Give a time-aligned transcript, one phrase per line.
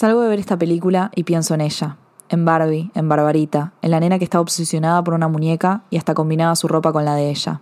[0.00, 1.98] Salgo de ver esta película y pienso en ella,
[2.30, 6.14] en Barbie, en Barbarita, en la nena que está obsesionada por una muñeca y hasta
[6.14, 7.60] combinaba su ropa con la de ella.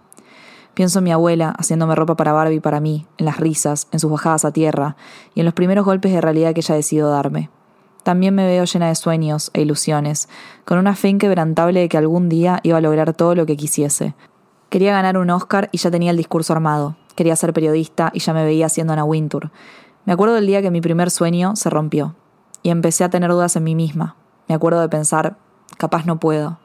[0.73, 4.09] Pienso en mi abuela haciéndome ropa para Barbie para mí, en las risas, en sus
[4.09, 4.95] bajadas a tierra
[5.35, 7.51] y en los primeros golpes de realidad que ella decidió darme.
[8.05, 10.29] También me veo llena de sueños e ilusiones,
[10.65, 14.15] con una fe inquebrantable de que algún día iba a lograr todo lo que quisiese.
[14.71, 16.95] Quería ganar un Oscar y ya tenía el discurso armado.
[17.17, 19.51] Quería ser periodista y ya me veía haciendo Ana Wintour.
[20.05, 22.15] Me acuerdo del día que mi primer sueño se rompió
[22.63, 24.17] y empecé a tener dudas en mí misma.
[24.49, 25.37] Me acuerdo de pensar,
[25.77, 26.59] capaz no puedo.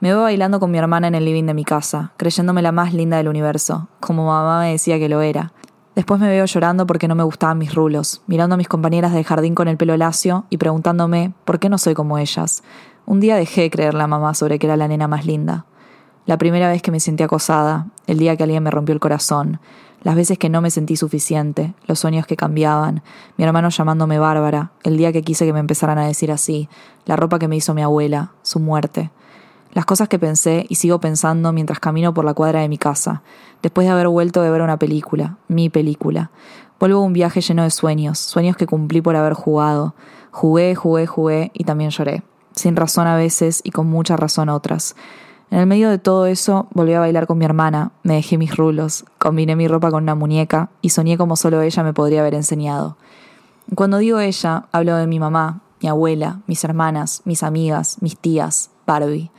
[0.00, 2.94] Me veo bailando con mi hermana en el living de mi casa, creyéndome la más
[2.94, 5.52] linda del universo, como mamá me decía que lo era.
[5.96, 9.24] Después me veo llorando porque no me gustaban mis rulos, mirando a mis compañeras del
[9.24, 12.62] jardín con el pelo lacio y preguntándome por qué no soy como ellas.
[13.04, 15.66] Un día dejé de creerle a mamá sobre que era la nena más linda.
[16.24, 19.58] La primera vez que me sentí acosada, el día que alguien me rompió el corazón,
[20.02, 23.02] las veces que no me sentí suficiente, los sueños que cambiaban,
[23.36, 26.68] mi hermano llamándome Bárbara, el día que quise que me empezaran a decir así,
[27.04, 29.10] la ropa que me hizo mi abuela, su muerte.
[29.72, 33.22] Las cosas que pensé y sigo pensando mientras camino por la cuadra de mi casa,
[33.62, 36.30] después de haber vuelto de ver una película, mi película.
[36.80, 39.94] Vuelvo a un viaje lleno de sueños, sueños que cumplí por haber jugado.
[40.30, 42.22] Jugué, jugué, jugué y también lloré.
[42.54, 44.94] Sin razón a veces y con mucha razón otras.
[45.50, 48.54] En el medio de todo eso, volví a bailar con mi hermana, me dejé mis
[48.54, 52.34] rulos, combiné mi ropa con una muñeca y soñé como solo ella me podría haber
[52.34, 52.96] enseñado.
[53.74, 58.70] Cuando digo ella, hablo de mi mamá, mi abuela, mis hermanas, mis amigas, mis tías,
[58.86, 59.30] Barbie.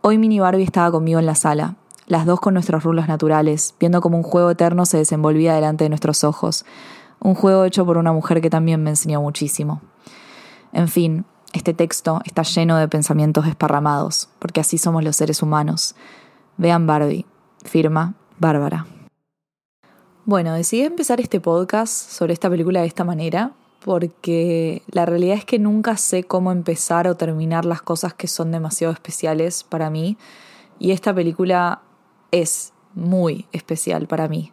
[0.00, 4.00] Hoy Mini Barbie estaba conmigo en la sala, las dos con nuestros rulos naturales, viendo
[4.00, 6.64] como un juego eterno se desenvolvía delante de nuestros ojos.
[7.20, 9.82] Un juego hecho por una mujer que también me enseñó muchísimo.
[10.72, 15.94] En fin, este texto está lleno de pensamientos desparramados, porque así somos los seres humanos.
[16.56, 17.26] Vean Barbie,
[17.64, 18.86] firma Bárbara.
[20.24, 23.52] Bueno, decidí empezar este podcast sobre esta película de esta manera,
[23.82, 28.50] porque la realidad es que nunca sé cómo empezar o terminar las cosas que son
[28.50, 30.18] demasiado especiales para mí,
[30.78, 31.80] y esta película
[32.30, 34.52] es muy especial para mí.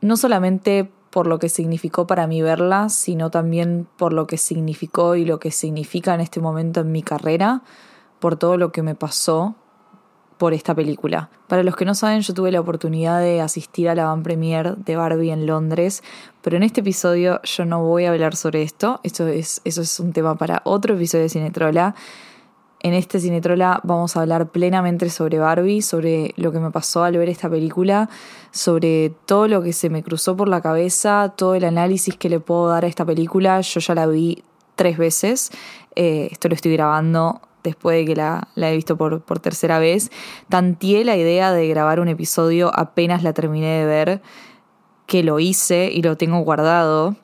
[0.00, 5.16] No solamente por lo que significó para mí verla, sino también por lo que significó
[5.16, 7.62] y lo que significa en este momento en mi carrera,
[8.18, 9.54] por todo lo que me pasó
[10.36, 11.30] por esta película.
[11.48, 14.76] Para los que no saben, yo tuve la oportunidad de asistir a la van premier
[14.76, 16.02] de Barbie en Londres,
[16.42, 19.98] pero en este episodio yo no voy a hablar sobre esto, esto es, eso es
[19.98, 21.94] un tema para otro episodio de Cinetrola.
[22.80, 27.16] En este Cinetrola vamos a hablar plenamente sobre Barbie, sobre lo que me pasó al
[27.16, 28.10] ver esta película,
[28.50, 32.38] sobre todo lo que se me cruzó por la cabeza, todo el análisis que le
[32.38, 33.60] puedo dar a esta película.
[33.62, 34.44] Yo ya la vi
[34.74, 35.50] tres veces,
[35.94, 40.10] eh, esto lo estoy grabando después de que la, he visto por, por tercera vez.
[40.50, 44.22] Tantié la idea de grabar un episodio apenas la terminé de ver,
[45.06, 47.16] que lo hice y lo tengo guardado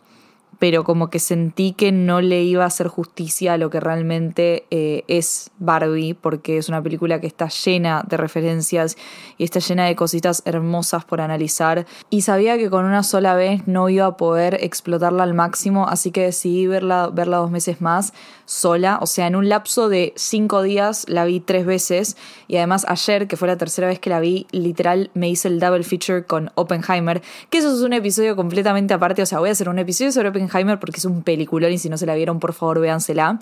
[0.62, 4.64] pero como que sentí que no le iba a hacer justicia a lo que realmente
[4.70, 8.96] eh, es Barbie, porque es una película que está llena de referencias
[9.38, 11.84] y está llena de cositas hermosas por analizar.
[12.10, 16.12] Y sabía que con una sola vez no iba a poder explotarla al máximo, así
[16.12, 18.12] que decidí verla, verla dos meses más
[18.52, 18.98] sola.
[19.00, 22.16] O sea, en un lapso de cinco días la vi tres veces
[22.48, 25.58] y además ayer, que fue la tercera vez que la vi, literal me hice el
[25.58, 29.22] double feature con Oppenheimer, que eso es un episodio completamente aparte.
[29.22, 31.88] O sea, voy a hacer un episodio sobre Oppenheimer porque es un peliculón y si
[31.88, 33.38] no se la vieron, por favor, véansela.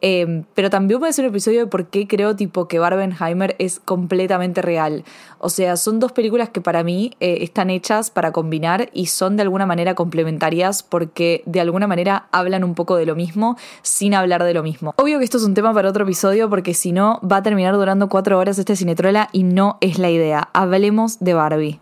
[0.00, 3.80] Em, pero también puede ser un episodio de por qué creo tipo que Barbenheimer es
[3.80, 5.04] completamente real.
[5.38, 9.36] O sea, son dos películas que para mí eh, están hechas para combinar y son
[9.36, 14.14] de alguna manera complementarias porque de alguna manera hablan un poco de lo mismo sin
[14.14, 14.94] hablar de lo mismo.
[14.96, 17.74] Obvio que esto es un tema para otro episodio porque si no va a terminar
[17.74, 20.48] durando cuatro horas este cinetrola y no es la idea.
[20.52, 21.80] Hablemos de Barbie.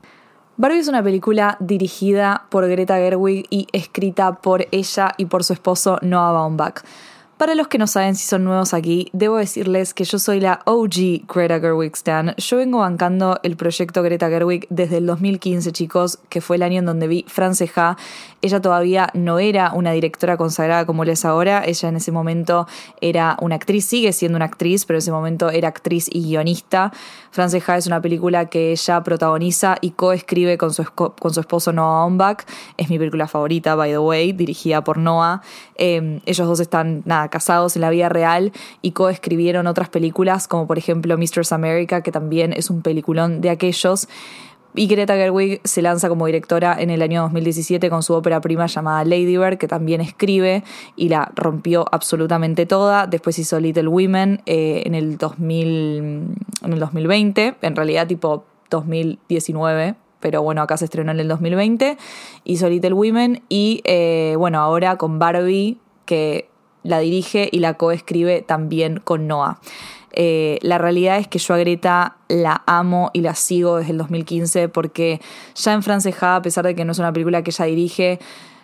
[0.58, 5.52] Barbie es una película dirigida por Greta Gerwig y escrita por ella y por su
[5.52, 6.82] esposo Noah Baumbach.
[7.36, 10.62] Para los que no saben si son nuevos aquí, debo decirles que yo soy la
[10.64, 12.34] OG Greta Gerwig Stan.
[12.38, 16.78] Yo vengo bancando el proyecto Greta Gerwig desde el 2015, chicos, que fue el año
[16.78, 17.98] en donde vi Franceja.
[18.40, 21.62] Ella todavía no era una directora consagrada como lo es ahora.
[21.66, 22.66] Ella en ese momento
[23.02, 26.90] era una actriz, sigue siendo una actriz, pero en ese momento era actriz y guionista.
[27.32, 32.00] Franceja es una película que ella protagoniza y coescribe con su, con su esposo Noah
[32.00, 32.46] Baumbach.
[32.78, 35.42] Es mi película favorita, by the way, dirigida por Noah.
[35.74, 38.52] Em, ellos dos están, nada, casados en la vida real
[38.82, 43.50] y coescribieron otras películas, como por ejemplo Mistress America, que también es un peliculón de
[43.50, 44.08] aquellos.
[44.76, 48.66] Y Greta Gerwig se lanza como directora en el año 2017 con su ópera prima
[48.66, 50.64] llamada Lady Bird, que también escribe
[50.96, 53.06] y la rompió absolutamente toda.
[53.06, 55.66] Después hizo Little Women eh, en, el 2000,
[56.62, 61.96] en el 2020, en realidad tipo 2019, pero bueno, acá se estrenó en el 2020.
[62.44, 66.50] Hizo Little Women y eh, bueno, ahora con Barbie que
[66.86, 69.58] la dirige y la coescribe también con Noah.
[70.12, 73.98] Eh, la realidad es que yo a Greta la amo y la sigo desde el
[73.98, 75.20] 2015 porque
[75.54, 78.18] ya en Francejada, a pesar de que no es una película que ella dirige,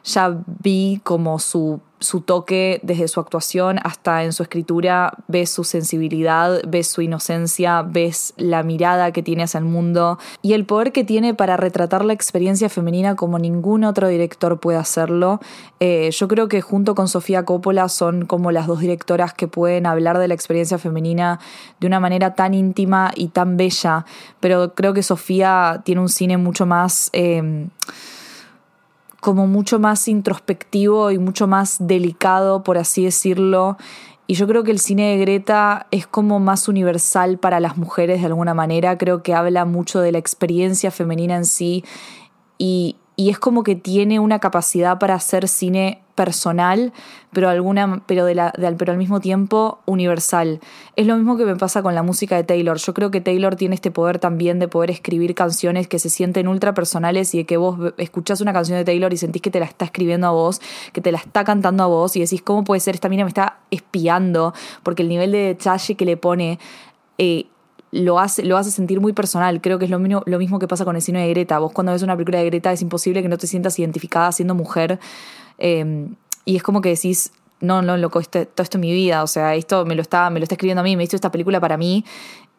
[0.04, 5.64] ya vi como su, su toque desde su actuación hasta en su escritura, ves su
[5.64, 10.92] sensibilidad, ves su inocencia, ves la mirada que tiene hacia el mundo y el poder
[10.92, 15.40] que tiene para retratar la experiencia femenina como ningún otro director puede hacerlo.
[15.80, 19.86] Eh, yo creo que junto con Sofía Coppola son como las dos directoras que pueden
[19.86, 21.40] hablar de la experiencia femenina
[21.80, 24.04] de una manera tan íntima y tan bella,
[24.40, 27.10] pero creo que Sofía tiene un cine mucho más...
[27.12, 27.68] Eh,
[29.22, 33.76] como mucho más introspectivo y mucho más delicado, por así decirlo.
[34.26, 38.18] Y yo creo que el cine de Greta es como más universal para las mujeres
[38.18, 38.98] de alguna manera.
[38.98, 41.84] Creo que habla mucho de la experiencia femenina en sí
[42.58, 46.92] y, es como que tiene una capacidad para hacer cine personal,
[47.32, 50.60] pero, alguna, pero, de la, pero al mismo tiempo universal.
[50.96, 52.76] Es lo mismo que me pasa con la música de Taylor.
[52.76, 56.48] Yo creo que Taylor tiene este poder también de poder escribir canciones que se sienten
[56.48, 59.60] ultra personales y de que vos escuchás una canción de Taylor y sentís que te
[59.60, 60.60] la está escribiendo a vos,
[60.92, 62.94] que te la está cantando a vos y decís, ¿cómo puede ser?
[62.94, 66.58] Esta mina me está espiando, porque el nivel de detalle que le pone...
[67.18, 67.46] Eh,
[67.92, 69.60] lo hace, lo hace sentir muy personal.
[69.60, 71.58] Creo que es lo mismo, lo mismo que pasa con el cine de Greta.
[71.58, 74.54] Vos cuando ves una película de Greta es imposible que no te sientas identificada siendo
[74.54, 74.98] mujer.
[75.58, 76.14] Em,
[76.44, 79.22] y es como que decís, no, no, loco, este, todo esto es mi vida.
[79.22, 81.30] O sea, esto me lo está, me lo está escribiendo a mí, me hizo esta
[81.30, 82.04] película para mí.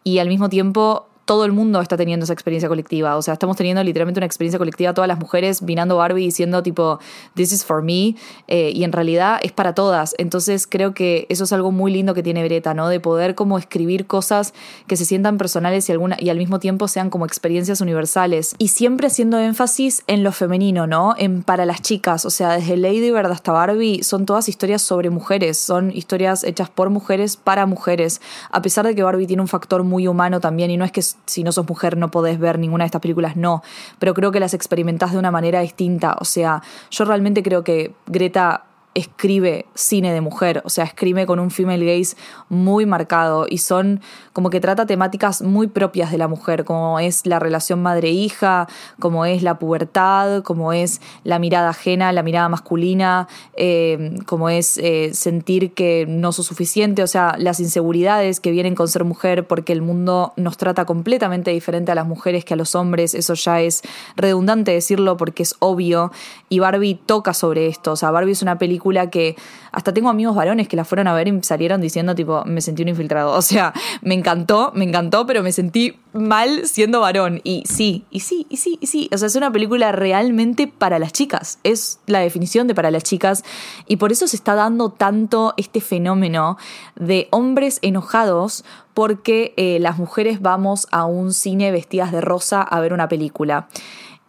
[0.04, 3.16] Y al mismo tiempo todo el mundo está teniendo esa experiencia colectiva.
[3.16, 7.00] O sea, estamos teniendo literalmente una experiencia colectiva, todas las mujeres vinando Barbie diciendo tipo,
[7.36, 8.16] this is for me,
[8.48, 10.16] eh, y en realidad es para todas.
[10.18, 12.90] Entonces creo que eso es algo muy lindo que tiene Breta, ¿no?
[12.90, 14.54] De poder como escribir cosas
[14.88, 18.56] que se sientan personales y, alguna, y al mismo tiempo sean como experiencias universales.
[18.58, 21.16] Y siempre haciendo énfasis en lo femenino, ¿no?
[21.18, 22.26] En para las chicas.
[22.26, 26.70] O sea, desde Lady Bird hasta Barbie son todas historias sobre mujeres, son historias hechas
[26.70, 28.22] por mujeres para mujeres.
[28.52, 31.02] A pesar de que Barbie tiene un factor muy humano también, y no es que
[31.26, 33.64] si no sos mujer no podés ver ninguna de estas películas, no,
[34.00, 36.62] pero creo que las experimentás de una manera distinta, o sea,
[36.92, 38.66] yo realmente creo que Greta
[38.96, 42.16] escribe cine de mujer, o sea, escribe con un female gaze
[42.50, 44.02] muy marcado y son
[44.34, 48.68] como que trata temáticas muy propias de la mujer, como es la relación madre-hija,
[49.00, 54.78] como es la pubertad, como es la mirada ajena, la mirada masculina, eh, como es
[54.78, 59.48] eh, sentir que no sos suficiente, o sea, las inseguridades que vienen con ser mujer
[59.48, 63.34] porque el mundo nos trata completamente diferente a las mujeres que a los hombres, eso
[63.34, 63.82] ya es
[64.16, 66.12] redundante decirlo porque es obvio
[66.50, 69.36] y Barbie toca sobre esto, o sea, Barbie es una película que
[69.72, 72.84] hasta tengo amigos varones que la fueron a ver y salieron diciendo tipo, me sentí
[72.84, 73.34] un infiltrado.
[73.44, 77.42] O sea, me encantó, me encantó, pero me sentí mal siendo varón.
[77.44, 79.10] Y sí, y sí, y sí, y sí.
[79.12, 81.60] O sea, es una película realmente para las chicas.
[81.64, 83.44] Es la definición de para las chicas.
[83.88, 86.58] Y por eso se está dando tanto este fenómeno
[86.96, 88.64] de hombres enojados
[88.94, 93.68] porque eh, las mujeres vamos a un cine vestidas de rosa a ver una película.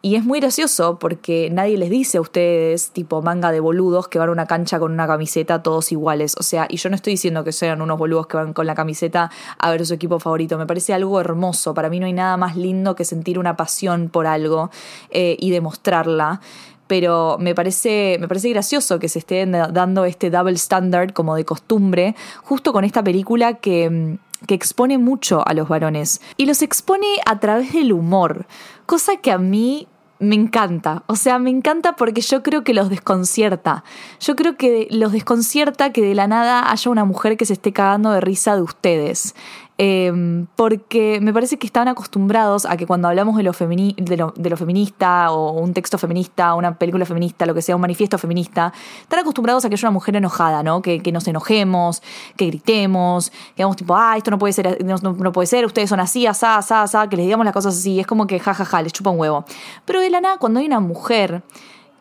[0.05, 4.19] Y es muy gracioso porque nadie les dice a ustedes, tipo manga de boludos, que
[4.19, 6.37] van a una cancha con una camiseta todos iguales.
[6.39, 8.75] O sea, y yo no estoy diciendo que sean unos boludos que van con la
[8.75, 10.59] camiseta a ver su equipo favorito.
[10.59, 11.73] Me parece algo hermoso.
[11.73, 14.71] Para mí no hay nada más lindo que sentir una pasión por algo
[15.09, 16.43] eh, y demostrarla
[16.87, 21.47] pero me parece, me parece gracioso que se esté dando este double standard como de
[21.47, 26.21] costumbre, justo con esta película que, que expone mucho a los varones.
[26.37, 28.47] Y los expone a través del humor,
[28.85, 29.89] cosa que a mí
[30.25, 31.03] me encanta.
[31.07, 33.85] O sea, me encanta porque yo creo que los desconcierta.
[34.21, 37.73] Yo creo que los desconcierta que de la nada haya una mujer que se esté
[37.73, 39.35] cagando de risa de ustedes.
[39.77, 45.51] Em, porque me parece que estaban acostumbrados a que cuando hablamos de lo, feminista o
[45.61, 49.69] un texto feminista, una película feminista, lo que sea, un manifiesto feminista, están acostumbrados a
[49.69, 50.81] que haya una mujer enojada, ¿no?
[50.81, 52.03] Que, que nos enojemos,
[52.37, 55.99] que gritemos, que digamos tipo, ah, esto no puede ser, no, puede ser, ustedes son
[55.99, 58.79] así, asá, asá, asá, que les digamos las cosas así, es como que jajaja, ja,
[58.79, 59.45] ja, les chupa un huevo.
[59.85, 61.43] Pero de la nada, cuando hay una mujer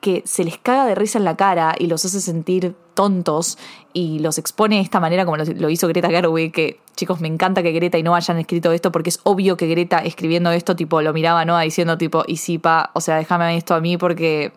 [0.04, 3.58] que se les caga de risa en la cara y los hace sentir tontos
[3.94, 7.64] y los expone de esta manera como lo, hizo Greta Gerwig, que chicos, me encanta
[7.64, 11.02] que Greta y no hayan escrito esto porque es obvio que Greta escribiendo esto, tipo,
[11.02, 11.58] lo miraba ¿no?
[11.58, 14.52] diciendo tipo, y sí, pa, o sea, déjame esto a mí porque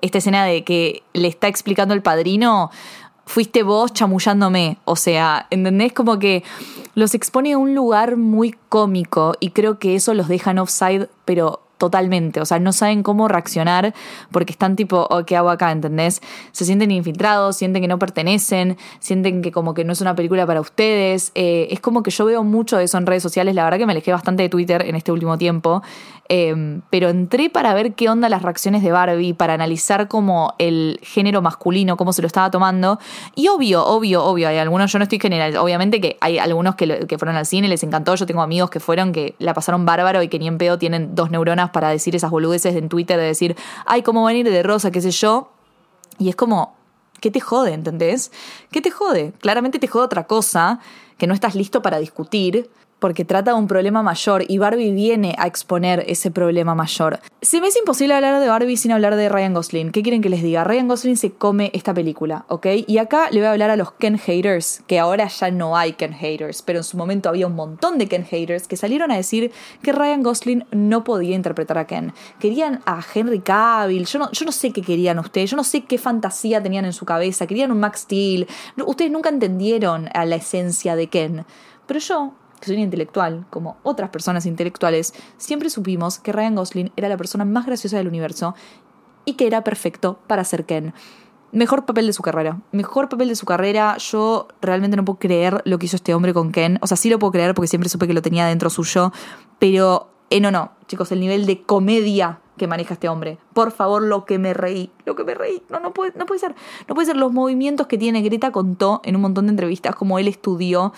[0.00, 2.70] esta escena de que le está explicando el padrino,
[3.26, 4.78] fuiste vos chamullándome.
[4.84, 5.92] O sea, ¿entendés?
[5.92, 6.44] Como que
[6.94, 11.08] los expone a un lugar muy cómico y creo que eso los deja en offside,
[11.24, 12.40] pero totalmente.
[12.40, 13.94] O sea, no saben cómo reaccionar
[14.30, 15.72] porque están tipo, oh, ¿qué hago acá?
[15.72, 16.20] ¿Entendés?
[16.52, 20.46] Se sienten infiltrados, sienten que no pertenecen, sienten que como que no es una película
[20.46, 21.32] para ustedes.
[21.34, 23.54] Eh, es como que yo veo mucho de eso en redes sociales.
[23.54, 25.82] La verdad que me alejé bastante de Twitter en este último tiempo.
[26.30, 31.00] Em, pero entré para ver qué onda las reacciones de Barbie, para analizar como el
[31.02, 32.98] género masculino, cómo se lo estaba tomando.
[33.34, 37.06] Y obvio, obvio, obvio, hay algunos, yo no estoy general, obviamente que hay algunos que,
[37.06, 40.22] que fueron al cine, les encantó, yo tengo amigos que fueron, que la pasaron bárbaro
[40.22, 43.24] y que ni en pedo tienen dos neuronas para decir esas boludeces en Twitter de
[43.24, 43.56] decir,
[43.86, 45.50] ay, cómo van a ir de rosa, qué sé yo.
[46.18, 46.76] Y es como,
[47.20, 48.32] ¿qué te jode, entendés?
[48.70, 49.32] ¿Qué te jode?
[49.40, 50.80] Claramente te jode otra cosa
[51.16, 55.34] que no estás listo para discutir porque trata de un problema mayor y Barbie viene
[55.38, 57.20] a exponer ese problema mayor.
[57.40, 59.92] Se me es imposible hablar de Barbie sin hablar de Ryan Gosling.
[59.92, 60.64] ¿Qué quieren que les diga?
[60.64, 62.66] Ryan Gosling se come esta película, ¿ok?
[62.86, 65.92] Y acá le voy a hablar a los Ken haters, que ahora ya no hay
[65.92, 69.16] Ken haters, pero en su momento había un montón de Ken haters que salieron a
[69.16, 69.52] decir
[69.82, 72.12] que Ryan Gosling no podía interpretar a Ken.
[72.40, 75.84] Querían a Henry Cavill, yo no, yo no sé qué querían ustedes, yo no sé
[75.84, 78.48] qué fantasía tenían en su cabeza, querían un Max Steel,
[78.86, 81.44] ustedes nunca entendieron a la esencia de Ken.
[81.86, 87.08] Pero yo que soy intelectual, como otras personas intelectuales, siempre supimos que Ryan Gosling era
[87.08, 88.54] la persona más graciosa del universo
[89.24, 90.94] y que era perfecto para ser Ken.
[91.50, 92.60] Mejor papel de su carrera.
[92.72, 93.96] Mejor papel de su carrera.
[93.98, 96.78] Yo realmente no puedo creer lo que hizo este hombre con Ken.
[96.82, 99.12] O sea, sí lo puedo creer porque siempre supe que lo tenía dentro suyo.
[99.58, 100.72] Pero, eh, no, no.
[100.86, 103.38] Chicos, el nivel de comedia que maneja este hombre.
[103.54, 104.90] Por favor, lo que me reí.
[105.06, 105.62] Lo que me reí.
[105.70, 106.54] No, no puede, no puede ser.
[106.86, 108.20] No puede ser los movimientos que tiene.
[108.20, 110.92] Greta contó en un montón de entrevistas como él estudió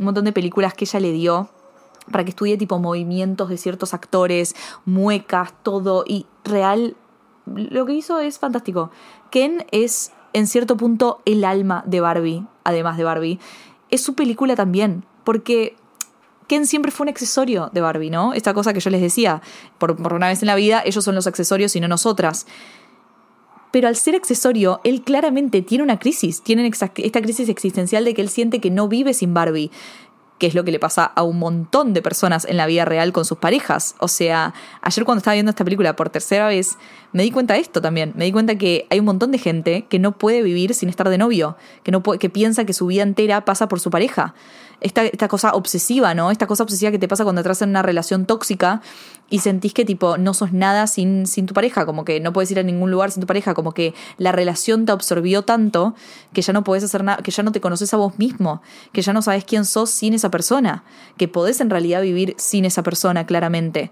[0.00, 1.48] un montón de películas que ella le dio
[2.10, 6.04] para que estudie tipo movimientos de ciertos actores, muecas, todo.
[6.06, 6.96] Y real,
[7.46, 8.90] lo que hizo es fantástico.
[9.30, 13.38] Ken es en cierto punto el alma de Barbie, además de Barbie.
[13.90, 15.76] Es su película también, porque
[16.48, 18.32] Ken siempre fue un accesorio de Barbie, ¿no?
[18.32, 19.42] Esta cosa que yo les decía,
[19.78, 22.46] por, por una vez en la vida, ellos son los accesorios y no nosotras
[23.70, 28.22] pero al ser accesorio, él claramente tiene una crisis, tiene esta crisis existencial de que
[28.22, 29.70] él siente que no vive sin Barbie,
[30.40, 33.12] que es lo que le pasa a un montón de personas en la vida real
[33.12, 33.94] con sus parejas.
[34.00, 36.78] O sea, ayer cuando estaba viendo esta película por tercera vez,
[37.12, 38.12] me di cuenta de esto también.
[38.16, 41.10] Me di cuenta que hay un montón de gente que no puede vivir sin estar
[41.10, 44.34] de novio, que, no que piensa que su vida entera pasa por su pareja
[44.80, 46.30] esta, esta cosa obsesiva, ¿no?
[46.30, 48.80] Esta cosa obsesiva que te pasa cuando entras en una relación tóxica
[49.28, 52.50] y sentís que tipo no sos nada sin, sin tu pareja, como que no puedes
[52.50, 55.94] ir a ningún lugar sin tu pareja, como que la relación te absorbió tanto
[56.32, 59.02] que ya no podés hacer nada, que ya no te conoces a vos mismo, que
[59.02, 60.84] ya no sabes quién sos sin esa persona,
[61.16, 63.90] que podés en realidad vivir sin esa persona, claramente.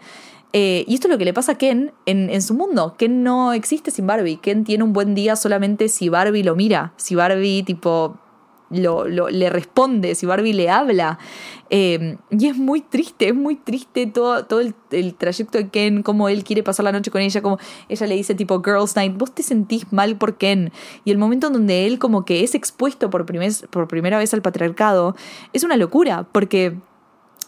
[0.54, 2.94] Eh, y esto es lo que le pasa a Ken en, en, su mundo.
[2.96, 4.38] Ken no existe sin Barbie.
[4.38, 6.94] Ken tiene un buen día solamente si Barbie lo mira.
[6.96, 8.16] Si Barbie, tipo,
[8.70, 11.18] lo, le responde, si Barbie le habla.
[11.70, 16.28] Em, y es muy triste, es muy triste todo, todo el, trayecto de Ken, cómo
[16.28, 17.58] él quiere pasar la noche con ella, como
[17.88, 20.72] ella le dice tipo Girls Night, vos te sentís mal por Ken.
[21.04, 23.26] Y el momento en donde él como que es expuesto por,
[23.70, 25.14] por primera vez al patriarcado,
[25.52, 26.76] es una locura, porque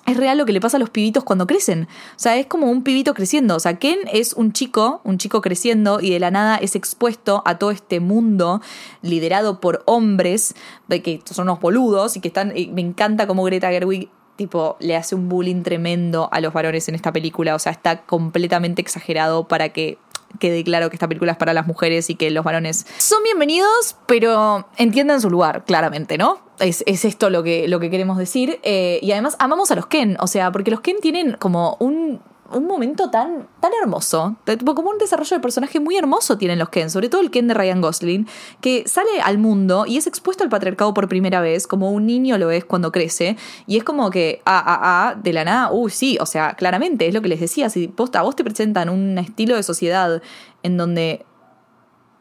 [0.07, 1.85] es real lo que le pasa a los pibitos cuando crecen.
[1.85, 3.57] O sea, es como un pibito creciendo.
[3.57, 7.42] O sea, Ken es un chico, un chico creciendo y de la nada es expuesto
[7.47, 8.61] a todo este mundo
[9.02, 10.54] liderado por hombres
[10.88, 12.49] que son unos boludos y que están.
[12.49, 14.09] me encanta cómo Greta Gerwig
[14.40, 17.54] tipo, le hace un bullying tremendo a los varones en esta película.
[17.54, 19.99] O sea, está completamente exagerado para que
[20.38, 23.97] quede claro que esta película es para las mujeres y que los varones son bienvenidos,
[24.06, 26.38] pero entiendan su lugar, claramente, ¿no?
[26.59, 28.59] Es, esto lo que, lo que queremos decir.
[28.62, 32.23] Eh, y además amamos a los Ken, o sea, porque los Ken tienen como un
[32.52, 34.37] un momento tan, tan hermoso,
[34.75, 37.54] como un desarrollo de personaje muy hermoso tienen los Ken, sobre todo el Ken de
[37.54, 38.26] Ryan Gosling,
[38.61, 42.38] que sale al mundo y es expuesto al patriarcado por primera vez, como un niño
[42.38, 45.90] lo es cuando crece, y es como que, ah, ah, ah, de la nada, uy,
[45.90, 49.19] sí, o sea, claramente, es lo que les decía, si a vos te presentan un
[49.19, 50.23] estilo de sociedad
[50.62, 51.25] en donde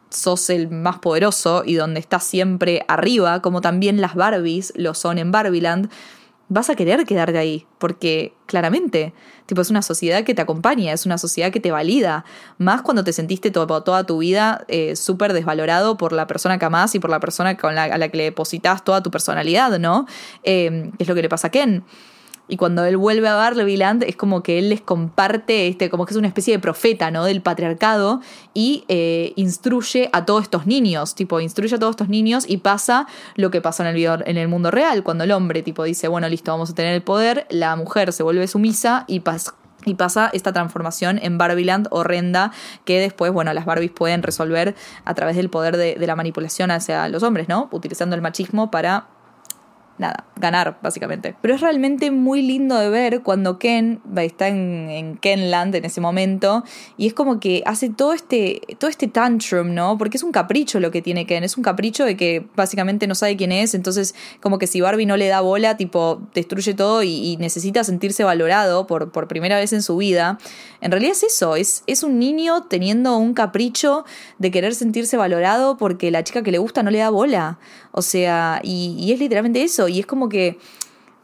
[0.10, 5.18] sos el más poderoso y donde estás siempre arriba, como también las Barbies lo son
[5.18, 5.90] en Barbieland,
[6.50, 9.14] vas a querer quedarte ahí, porque claramente,
[9.46, 12.26] tipo, es una sociedad que te acompaña, es una sociedad que te valida,
[12.58, 16.96] más cuando te sentiste toda tu vida eh, súper desvalorado por la persona que amás
[16.96, 20.08] y por la persona con la, a la que le depositas toda tu personalidad, ¿no?
[20.44, 21.84] Eh, es lo que le pasa a Ken.
[22.50, 26.14] Y cuando él vuelve a Barleyland es como que él les comparte, este, como que
[26.14, 27.24] es una especie de profeta, ¿no?
[27.24, 28.22] Del patriarcado
[28.56, 33.08] y eh, instruye a todos estos niños, tipo, instruye a todos estos niños y pasa
[33.36, 36.72] lo que pasó en el, mundo real, cuando el hombre, tipo, dice, bueno, listo, vamos
[36.72, 39.54] a tener el poder, la mujer se vuelve sumisa y pasa
[39.86, 42.52] y pasa esta transformación en Barbieland horrenda
[42.84, 44.76] que después, bueno, las Barbies pueden resolver
[45.06, 47.70] a través del poder de, de, la manipulación hacia los hombres, ¿no?
[47.72, 49.08] Utilizando el machismo para
[50.00, 51.36] nada, ganar, básicamente.
[51.42, 56.02] Pero es realmente muy lindo de ver cuando Ken está en, en, Kenland en ese
[56.02, 56.64] momento
[56.98, 59.98] y es como que hace todo este, todo este tantrum, ¿no?
[59.98, 63.16] Porque es un capricho lo que tiene Ken, es un capricho de que básicamente no
[63.16, 67.04] sabe quién es, entonces como que si Barbie no le da bola, tipo, destruye todo
[67.04, 70.40] y, necesita sentirse valorado por, por, primera vez en su vida.
[70.82, 74.04] En realidad es eso, es, es un niño teniendo un capricho
[74.40, 77.60] de querer sentirse valorado porque la chica que le gusta no le da bola.
[78.00, 79.90] O sea, y, es literalmente eso.
[79.90, 80.58] Y es como que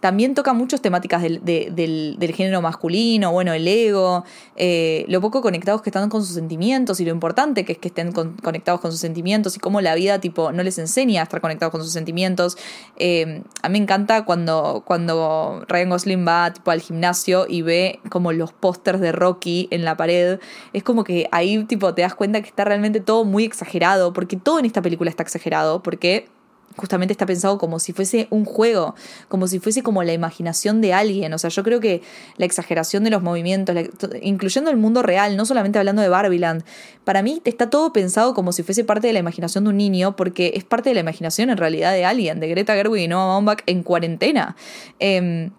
[0.01, 4.25] también toca muchas temáticas del, del, género masculino, bueno, el ego,
[4.57, 7.87] eh, lo poco conectados que están con sus sentimientos y lo importante que es que
[7.87, 11.39] estén conectados con sus sentimientos y cómo la vida tipo no les enseña a estar
[11.41, 12.57] conectados con sus sentimientos.
[12.97, 17.99] Eh, a mí me encanta cuando, cuando Ryan Gosling va tipo, al gimnasio y ve
[18.09, 20.39] como los pósters de Rocky en la pared.
[20.73, 24.35] Es como que ahí tipo te das cuenta que está realmente todo muy exagerado, porque
[24.35, 26.27] todo en esta película está exagerado, porque
[26.75, 28.95] justamente está pensado como si fuese un juego,
[29.27, 31.33] como si fuese como la imaginación de alguien.
[31.33, 32.01] O sea, yo creo que
[32.37, 33.75] la exageración de los movimientos,
[34.21, 36.63] incluyendo el mundo real, no solamente hablando de Barbieland,
[37.03, 40.15] para mí está todo pensado como si fuese parte de la imaginación de un niño,
[40.15, 43.27] porque es parte de la imaginación en realidad de alguien, de Greta Gerwig y Noah
[43.27, 44.55] Baumbach en cuarentena.
[44.99, 45.49] Eh,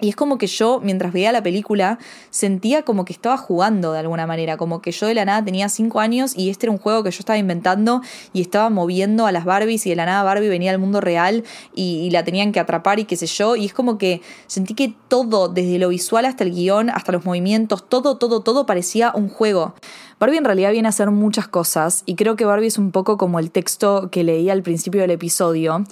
[0.00, 1.98] y es como que yo, mientras veía la película,
[2.30, 5.68] sentía como que estaba jugando de alguna manera, como que yo de la nada tenía
[5.68, 8.00] cinco años y este era un juego que yo estaba inventando
[8.32, 11.44] y estaba moviendo a las Barbies y de la nada Barbie venía al mundo real
[11.74, 13.54] y, la tenían que atrapar y qué sé yo.
[13.54, 17.24] Y es como que sentí que todo, desde lo visual hasta el guion, hasta los
[17.24, 19.74] movimientos, todo, todo, todo parecía un juego.
[20.18, 23.16] Barbie en realidad viene a hacer muchas cosas y creo que Barbie es un poco
[23.16, 25.84] como el texto que leí al principio del episodio,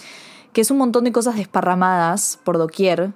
[0.52, 3.12] que es un montón de cosas desparramadas por doquier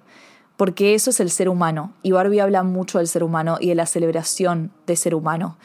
[0.62, 1.92] porque eso es el ser humano.
[2.04, 5.56] Y Barbie habla mucho del ser humano y de la celebración de ser humano.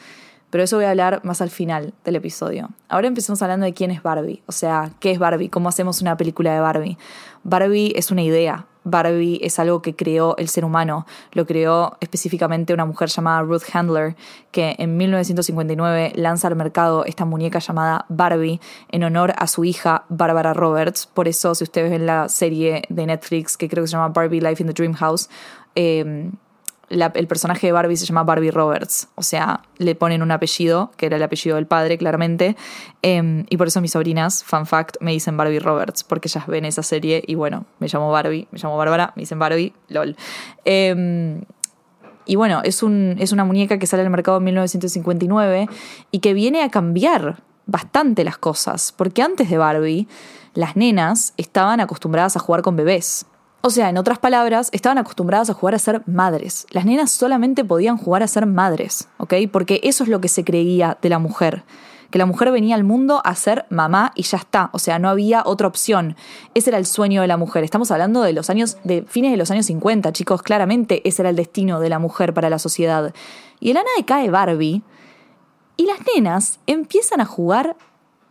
[0.50, 2.70] Pero eso voy a hablar más al final del episodio.
[2.88, 4.42] Ahora empecemos hablando de quién es Barbie.
[4.46, 5.50] O sea, ¿qué es Barbie?
[5.50, 6.98] ¿Cómo hacemos una película de Barbie?
[7.44, 12.74] Barbie es una idea, Barbie es algo que creó el ser humano, lo creó específicamente
[12.74, 14.16] una mujer llamada Ruth Handler,
[14.50, 20.04] que en 1959 lanza al mercado esta muñeca llamada Barbie en honor a su hija
[20.08, 21.06] Barbara Roberts.
[21.06, 24.40] Por eso, si ustedes ven la serie de Netflix que creo que se llama Barbie
[24.40, 25.28] Life in the Dream House,
[25.74, 26.30] eh,
[26.90, 31.06] el personaje de Barbie se llama Barbie Roberts, o sea, le ponen un apellido, que
[31.06, 32.56] era el apellido del padre, claramente,
[33.02, 36.64] em, y por eso mis sobrinas, fun fact, me dicen Barbie Roberts, porque ellas ven
[36.64, 40.16] esa serie y bueno, me llamo Barbie, me llamo Bárbara, me dicen Barbie, lol.
[40.64, 41.42] Em,
[42.24, 45.68] y bueno, es, un, es una muñeca que sale al mercado en 1959
[46.10, 50.08] y que viene a cambiar bastante las cosas, porque antes de Barbie,
[50.54, 53.26] las nenas estaban acostumbradas a jugar con bebés.
[53.60, 56.66] O sea, en otras palabras, estaban acostumbradas a jugar a ser madres.
[56.70, 59.34] Las nenas solamente podían jugar a ser madres, ¿ok?
[59.50, 61.64] Porque eso es lo que se creía de la mujer.
[62.10, 64.70] Que la mujer venía al mundo a ser mamá y ya está.
[64.72, 66.16] O sea, no había otra opción.
[66.54, 67.64] Ese era el sueño de la mujer.
[67.64, 70.42] Estamos hablando de los años, de fines de los años 50, chicos.
[70.42, 73.12] Claramente ese era el destino de la mujer para la sociedad.
[73.60, 74.82] Y el ana cae Barbie
[75.76, 77.76] y las nenas empiezan a jugar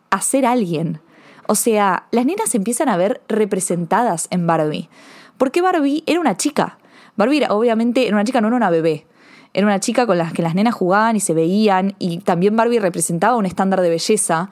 [0.10, 1.02] a ser alguien.
[1.48, 4.90] O sea, las nenas empiezan a ver representadas en Barbie.
[5.38, 6.78] Porque Barbie era una chica.
[7.16, 9.06] Barbie obviamente era una chica, no era una bebé.
[9.54, 11.96] Era una chica con la que las nenas jugaban y se veían.
[12.00, 14.50] Y también Barbie representaba un estándar de belleza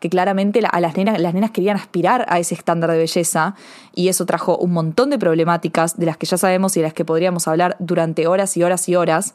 [0.00, 3.54] que claramente a las nenas, las nenas querían aspirar a ese estándar de belleza
[3.94, 6.94] y eso trajo un montón de problemáticas de las que ya sabemos y de las
[6.94, 9.34] que podríamos hablar durante horas y horas y horas,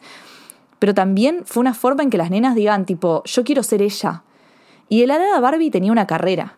[0.80, 4.24] pero también fue una forma en que las nenas digan tipo, yo quiero ser ella.
[4.90, 6.58] Y de la edad Barbie tenía una carrera,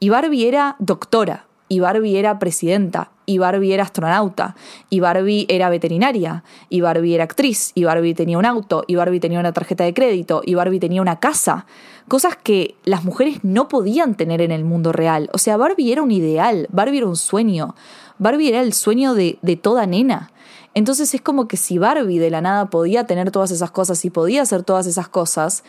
[0.00, 4.56] y Barbie era doctora, y Barbie era presidenta, y Barbie era astronauta,
[4.88, 9.20] y Barbie era veterinaria, y Barbie era actriz, y Barbie tenía un auto, y Barbie
[9.20, 11.66] tenía una tarjeta de crédito, y Barbie tenía una casa.
[12.08, 15.28] Cosas que las mujeres no podían tener en el mundo real.
[15.34, 17.74] O sea, Barbie era un ideal, Barbie era un sueño,
[18.18, 20.32] Barbie era el sueño de, de toda nena.
[20.72, 24.10] Entonces es como que si Barbie de la nada podía tener todas esas cosas y
[24.10, 25.64] podía hacer todas esas cosas,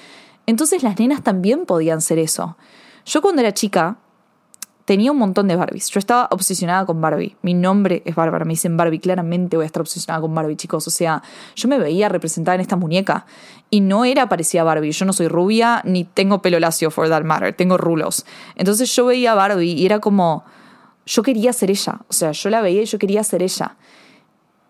[0.45, 2.57] entonces las nenas también podían ser eso.
[3.05, 3.97] Yo cuando era chica,
[4.89, 5.91] tenía un montón de Barbies.
[5.91, 7.35] Yo estaba obsesionada con Barbie.
[7.43, 8.43] Mi nombre es Bárbara.
[8.43, 8.97] Me dicen Barbie.
[8.97, 10.87] Claramente voy a estar obsesionada con Barbie, chicos.
[10.87, 11.21] O sea,
[11.55, 13.27] yo me veía representada en esta muñeca.
[13.69, 14.91] Y no era parecida a Barbie.
[14.91, 17.53] Yo no soy rubia ni tengo pelo lacio, for that matter.
[17.53, 18.25] Tengo rulos.
[18.55, 20.43] Entonces yo veía a Barbie y era como.
[21.05, 21.99] Yo quería ser ella.
[22.07, 23.77] O sea, yo la veía y yo quería ser ella.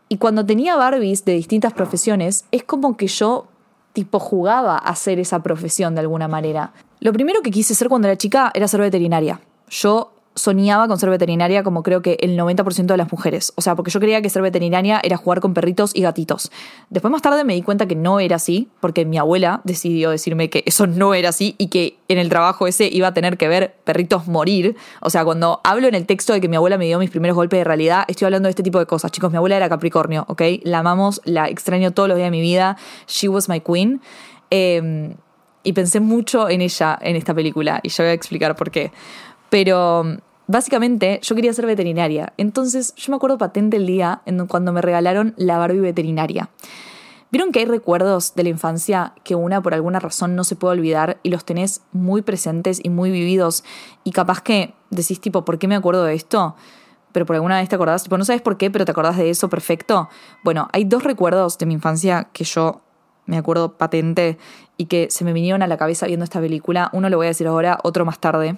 [0.09, 3.47] Y cuando tenía Barbies de distintas profesiones, es como que yo
[3.93, 6.73] tipo jugaba a hacer esa profesión de alguna manera.
[6.99, 9.39] Lo primero que quise ser cuando era chica era ser veterinaria.
[9.69, 13.53] Yo soñaba con ser veterinaria como creo que el 90% de las mujeres.
[13.55, 16.51] O sea, porque yo creía que ser veterinaria era jugar con perritos y gatitos.
[16.89, 20.49] Después más tarde me di cuenta que no era así, porque mi abuela decidió decirme
[20.49, 23.47] que eso no era así y que en el trabajo ese iba a tener que
[23.47, 24.75] ver perritos morir.
[25.01, 27.35] O sea, cuando hablo en el texto de que mi abuela me dio mis primeros
[27.35, 29.11] golpes de realidad, estoy hablando de este tipo de cosas.
[29.11, 30.41] Chicos, mi abuela era Capricornio, ¿ok?
[30.63, 32.77] La amamos, la extraño todos los días de mi vida.
[33.07, 34.01] She was my queen.
[34.49, 35.15] Em,
[35.61, 38.91] y pensé mucho en ella en esta película y yo voy a explicar por qué.
[39.49, 40.03] Pero
[40.47, 42.33] básicamente yo quería ser veterinaria.
[42.37, 46.49] Entonces yo me acuerdo patente el día en cuando me regalaron la Barbie veterinaria.
[47.31, 50.79] Vieron que hay recuerdos de la infancia que una por alguna razón no se puede
[50.79, 53.63] olvidar y los tenés muy presentes y muy vividos
[54.03, 56.55] y capaz que decís tipo, ¿por qué me acuerdo de esto?
[57.11, 59.29] Pero por alguna vez te acordás, tipo, no sabes por qué, pero te acordás de
[59.29, 60.09] eso perfecto.
[60.43, 62.81] Bueno, hay dos recuerdos de mi infancia que yo
[63.27, 64.39] me acuerdo patente
[64.77, 66.89] y que se me vinieron a la cabeza viendo esta película.
[66.93, 68.57] Uno lo voy a decir ahora, otro más tarde.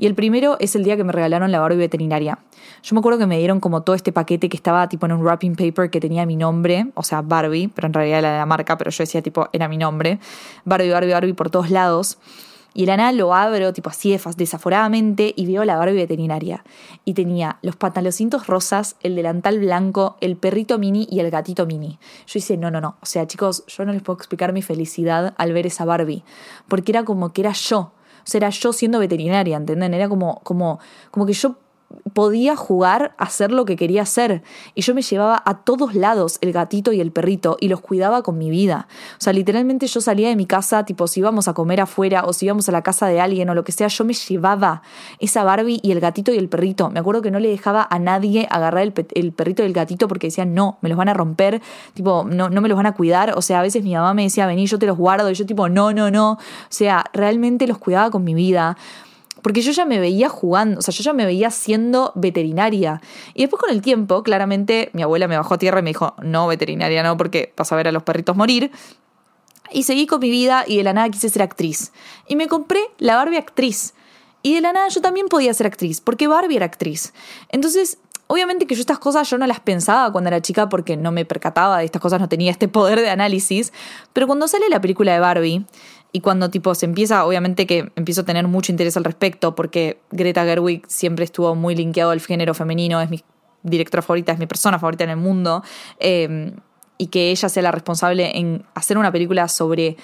[0.00, 2.38] Y el primero es el día que me regalaron la Barbie veterinaria.
[2.82, 5.20] Yo me acuerdo que me dieron como todo este paquete que estaba tipo en un
[5.20, 8.78] wrapping paper que tenía mi nombre, o sea, Barbie, pero en realidad era la marca,
[8.78, 10.18] pero yo decía tipo, era mi nombre.
[10.64, 12.16] Barbie, Barbie, Barbie por todos lados.
[12.72, 16.64] Y el la lo abro, tipo así desaforadamente, y veo la Barbie veterinaria.
[17.04, 21.98] Y tenía los pantaloncitos rosas, el delantal blanco, el perrito mini y el gatito mini.
[22.26, 22.96] Yo hice, no, no, no.
[23.02, 26.24] O sea, chicos, yo no les puedo explicar mi felicidad al ver esa Barbie.
[26.68, 27.92] Porque era como que era yo.
[28.30, 29.92] Sea, era yo siendo veterinaria, ¿entienden?
[29.92, 30.78] Era como, como,
[31.10, 31.56] como que yo
[32.12, 34.42] podía jugar a hacer lo que quería hacer.
[34.74, 38.22] Y yo me llevaba a todos lados el gatito y el perrito y los cuidaba
[38.22, 38.88] con mi vida.
[39.18, 42.32] O sea, literalmente yo salía de mi casa, tipo, si íbamos a comer afuera o
[42.32, 44.82] si íbamos a la casa de alguien o lo que sea, yo me llevaba
[45.18, 46.90] esa Barbie y el gatito y el perrito.
[46.90, 50.28] Me acuerdo que no le dejaba a nadie agarrar el, perrito y el gatito porque
[50.28, 51.60] decían, no, me los van a romper,
[51.94, 53.34] tipo, no, no me los van a cuidar.
[53.36, 55.30] O sea, a veces mi mamá me decía, vení, yo te los guardo.
[55.30, 56.32] Y yo, tipo, no, no, no.
[56.32, 58.76] O sea, realmente los cuidaba con mi vida
[59.42, 63.00] porque yo ya me veía jugando, o sea, yo ya me veía siendo veterinaria.
[63.34, 66.14] Y después con el tiempo, claramente, mi abuela me bajó a tierra y me dijo,
[66.22, 68.70] no, veterinaria no, porque vas a ver a los perritos morir.
[69.72, 71.92] Y seguí con mi vida y de la nada quise ser actriz.
[72.26, 73.94] Y me compré la Barbie actriz.
[74.42, 77.12] Y de la nada yo también podía ser actriz, porque Barbie era actriz.
[77.50, 81.12] Entonces, obviamente que yo estas cosas yo no las pensaba cuando era chica porque no
[81.12, 83.72] me percataba de estas cosas, no tenía este poder de análisis.
[84.12, 85.66] Pero cuando sale la película de Barbie,
[86.12, 90.00] y cuando tipo se empieza, obviamente que empiezo a tener mucho interés al respecto, porque
[90.10, 93.22] Greta Gerwig siempre estuvo muy linkeado al género femenino, es mi
[93.62, 95.62] directora favorita, es mi persona favorita en el mundo,
[95.98, 96.56] em,
[96.98, 99.96] y que ella sea la responsable en hacer una película sobre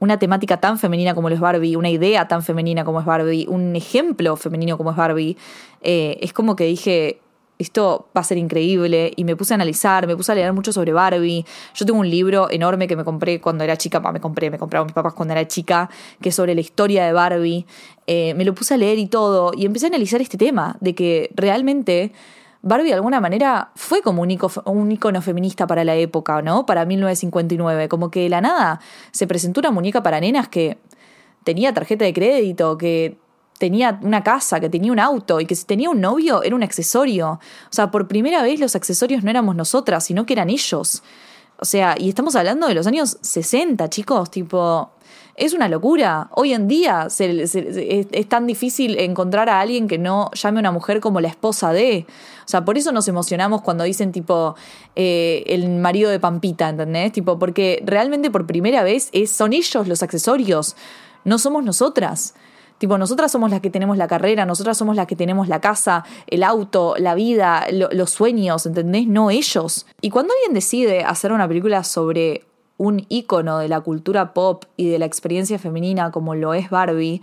[0.00, 3.46] una temática tan femenina como lo es Barbie, una idea tan femenina como es Barbie,
[3.48, 5.36] un ejemplo femenino como es Barbie,
[5.82, 7.20] eh, es como que dije,
[7.64, 9.12] esto va a ser increíble.
[9.16, 11.44] Y me puse a analizar, me puse a leer mucho sobre Barbie.
[11.74, 14.86] Yo tengo un libro enorme que me compré cuando era chica, me compré, me compraron
[14.86, 17.66] mis papás cuando era chica, que es sobre la historia de Barbie.
[18.06, 20.94] Eh, me lo puse a leer y todo, y empecé a analizar este tema, de
[20.94, 22.12] que realmente
[22.62, 26.64] Barbie de alguna manera fue como un, un icono feminista para la época, ¿no?
[26.64, 27.88] Para 1959.
[27.88, 30.78] Como que de la nada se presentó una muñeca para nenas que
[31.44, 33.18] tenía tarjeta de crédito, que
[33.58, 36.62] tenía una casa, que tenía un auto y que si tenía un novio era un
[36.62, 37.32] accesorio.
[37.32, 41.02] O sea, por primera vez los accesorios no éramos nosotras, sino que eran ellos.
[41.58, 44.90] O sea, y estamos hablando de los años 60, chicos, tipo,
[45.36, 46.28] es una locura.
[46.32, 51.00] Hoy en día es, tan difícil encontrar a alguien que no llame a una mujer
[51.00, 52.06] como la esposa de.
[52.44, 54.56] O sea, por eso nos emocionamos cuando dicen tipo
[54.96, 57.12] eh, el marido de Pampita, ¿entendés?
[57.12, 60.76] Tipo, porque realmente por primera vez son ellos los accesorios,
[61.24, 62.34] no somos nosotras.
[62.84, 66.04] Tipo, nosotras somos las que tenemos la carrera, nosotras somos las que tenemos la casa,
[66.26, 69.06] el auto, la vida, los sueños, ¿entendés?
[69.06, 69.86] No ellos.
[70.02, 72.44] Y cuando alguien decide hacer una película sobre
[72.76, 77.22] un ícono de la cultura pop y de la experiencia femenina como lo es Barbie,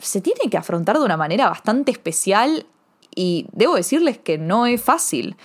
[0.00, 2.66] se tiene que afrontar de una manera bastante especial
[3.14, 5.36] y debo decirles que no es fácil.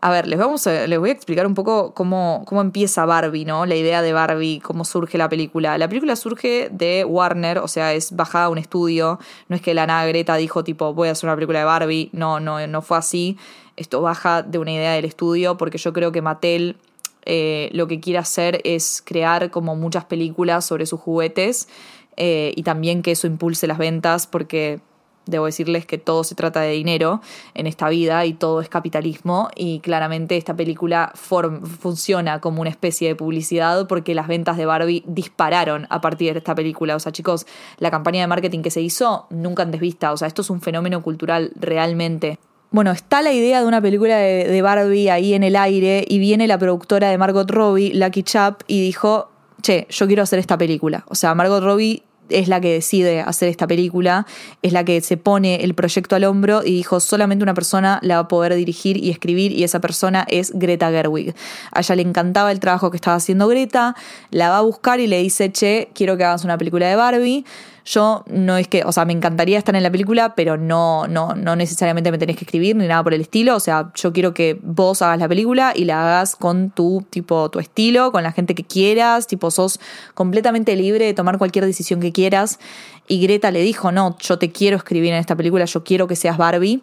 [0.00, 3.44] A ver, les, vamos a, les voy a explicar un poco cómo, cómo empieza Barbie,
[3.44, 3.66] ¿no?
[3.66, 5.76] La idea de Barbie, cómo surge la película.
[5.76, 9.18] La película surge de Warner, o sea, es bajada a un estudio.
[9.48, 12.10] No es que la nada Greta dijo, tipo, voy a hacer una película de Barbie.
[12.12, 13.36] No, no, no fue así.
[13.76, 16.76] Esto baja de una idea del estudio porque yo creo que Mattel
[17.24, 21.68] eh, lo que quiere hacer es crear como muchas películas sobre sus juguetes
[22.16, 24.80] eh, y también que eso impulse las ventas porque
[25.28, 27.20] Debo decirles que todo se trata de dinero
[27.54, 33.08] en esta vida y todo es capitalismo y claramente esta película funciona como una especie
[33.08, 36.96] de publicidad porque las ventas de Barbie dispararon a partir de esta película.
[36.96, 37.46] O sea, chicos,
[37.78, 40.12] la campaña de marketing que se hizo nunca antes vista.
[40.12, 42.38] O sea, esto es un fenómeno cultural realmente.
[42.70, 46.18] Bueno, está la idea de una película de, de Barbie ahí en el aire y
[46.18, 49.30] viene la productora de Margot Robbie, Lucky Chap, y dijo,
[49.62, 51.04] che, yo quiero hacer esta película.
[51.08, 54.26] O sea, Margot Robbie es la que decide hacer esta película,
[54.62, 58.16] es la que se pone el proyecto al hombro y dijo solamente una persona la
[58.16, 61.34] va a poder dirigir y escribir y esa persona es Greta Gerwig.
[61.72, 63.94] A ella le encantaba el trabajo que estaba haciendo Greta,
[64.30, 67.44] la va a buscar y le dice, che, quiero que hagas una película de Barbie.
[67.90, 71.34] Yo no es que, o sea, me encantaría estar en la película, pero no, no,
[71.34, 73.56] no necesariamente me tenés que escribir ni nada por el estilo.
[73.56, 77.48] O sea, yo quiero que vos hagas la película y la hagas con tu, tipo,
[77.48, 79.80] tu estilo, con la gente que quieras, tipo, sos
[80.12, 82.58] completamente libre de tomar cualquier decisión que quieras.
[83.06, 86.14] Y Greta le dijo, no, yo te quiero escribir en esta película, yo quiero que
[86.14, 86.82] seas Barbie.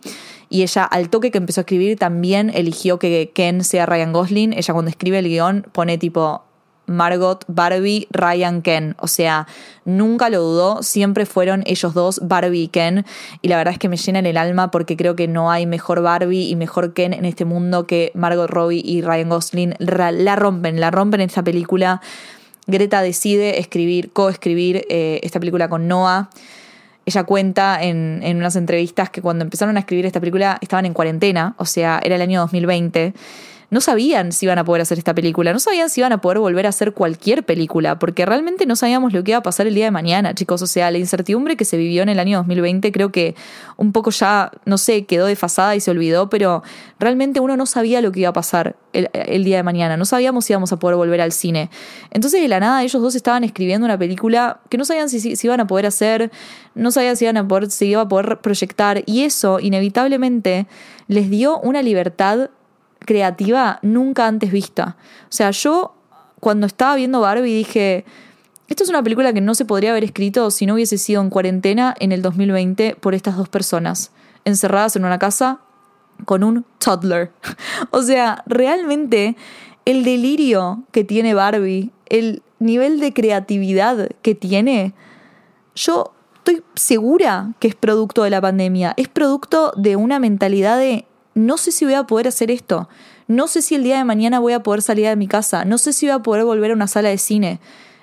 [0.50, 4.54] Y ella, al toque que empezó a escribir, también eligió que Ken sea Ryan Gosling.
[4.54, 6.42] Ella cuando escribe el guion pone tipo
[6.88, 8.96] Margot, Barbie, Ryan, Ken.
[9.00, 9.48] O sea,
[9.86, 13.06] nunca lo dudó, siempre fueron ellos dos, Barbie y Ken.
[13.42, 16.02] Y la verdad es que me llenan el alma porque creo que no hay mejor
[16.02, 19.76] Barbie y mejor Ken en este mundo que Margot Robbie y Ryan Gosling.
[19.80, 22.02] La rompen, la rompen en esta película.
[22.68, 26.30] Greta decide escribir, coescribir eh, esta película con Noah.
[27.06, 30.94] Ella cuenta en, en unas entrevistas que cuando empezaron a escribir esta película estaban en
[30.94, 33.14] cuarentena, o sea, era el año 2020
[33.70, 36.40] no sabían si iban a poder hacer esta película, no sabían si iban a poder
[36.40, 39.76] volver a hacer cualquier película, porque realmente no sabíamos lo que iba a pasar el
[39.76, 40.62] día de mañana, chicos.
[40.62, 43.36] O sea, la incertidumbre que se vivió en el año 2020 creo que
[43.78, 46.64] un poco ya, no sé, quedó desfasada y se olvidó, pero
[47.00, 50.46] realmente uno no sabía lo que iba a pasar el, día de mañana, no sabíamos
[50.46, 51.70] si íbamos a poder volver al cine.
[52.12, 55.48] Entonces, de la nada, ellos dos estaban escribiendo una película que no sabían si, si,
[55.48, 56.32] iban a poder hacer,
[56.76, 60.68] no sabían si iban a poder, si iba a poder proyectar, y eso inevitablemente
[61.08, 62.50] les dio una libertad
[63.00, 64.98] creativa nunca antes vista.
[65.24, 65.96] O sea, yo
[66.40, 68.06] cuando estaba viendo Barbie dije,
[68.68, 71.30] esto es una película que no se podría haber escrito si no hubiese sido en
[71.30, 74.12] cuarentena en el 2020 por estas dos personas,
[74.44, 75.60] encerradas en una casa
[76.26, 77.32] con un toddler.
[77.92, 79.36] o sea, realmente
[79.86, 84.94] el delirio que tiene Barbie, el nivel de creatividad que tiene,
[85.76, 91.06] yo estoy segura que es producto de la pandemia, es producto de una mentalidad de
[91.36, 92.90] no sé si voy a poder hacer esto,
[93.28, 95.78] no sé si el día de mañana voy a poder salir de mi casa, no
[95.78, 97.60] sé si voy a poder volver a una sala de cine.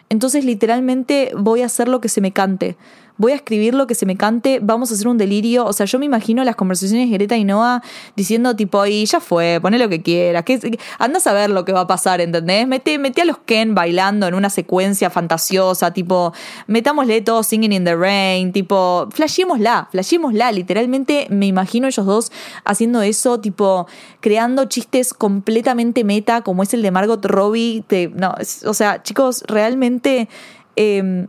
[0.08, 2.76] Entonces literalmente voy a hacer lo que se me cante
[3.22, 5.64] voy a escribir lo que se me cante, vamos a hacer un delirio.
[5.64, 7.80] O sea, yo me imagino las conversaciones de Greta y Noah
[8.16, 11.72] diciendo tipo, y ya fue, pone lo que quieras, que, andas a ver lo que
[11.72, 12.66] va a pasar, ¿entendés?
[12.66, 16.32] Mete, mete a los Ken bailando en una secuencia fantasiosa, tipo,
[16.66, 22.32] metámosle todo Singing in the Rain, tipo, flashémosla, flashémosla, literalmente me imagino ellos dos
[22.64, 23.86] haciendo eso, tipo,
[24.18, 27.84] creando chistes completamente meta, como es el de Margot Robbie,
[28.16, 28.34] no,
[28.66, 30.28] o sea, chicos, realmente...
[30.74, 31.28] Em,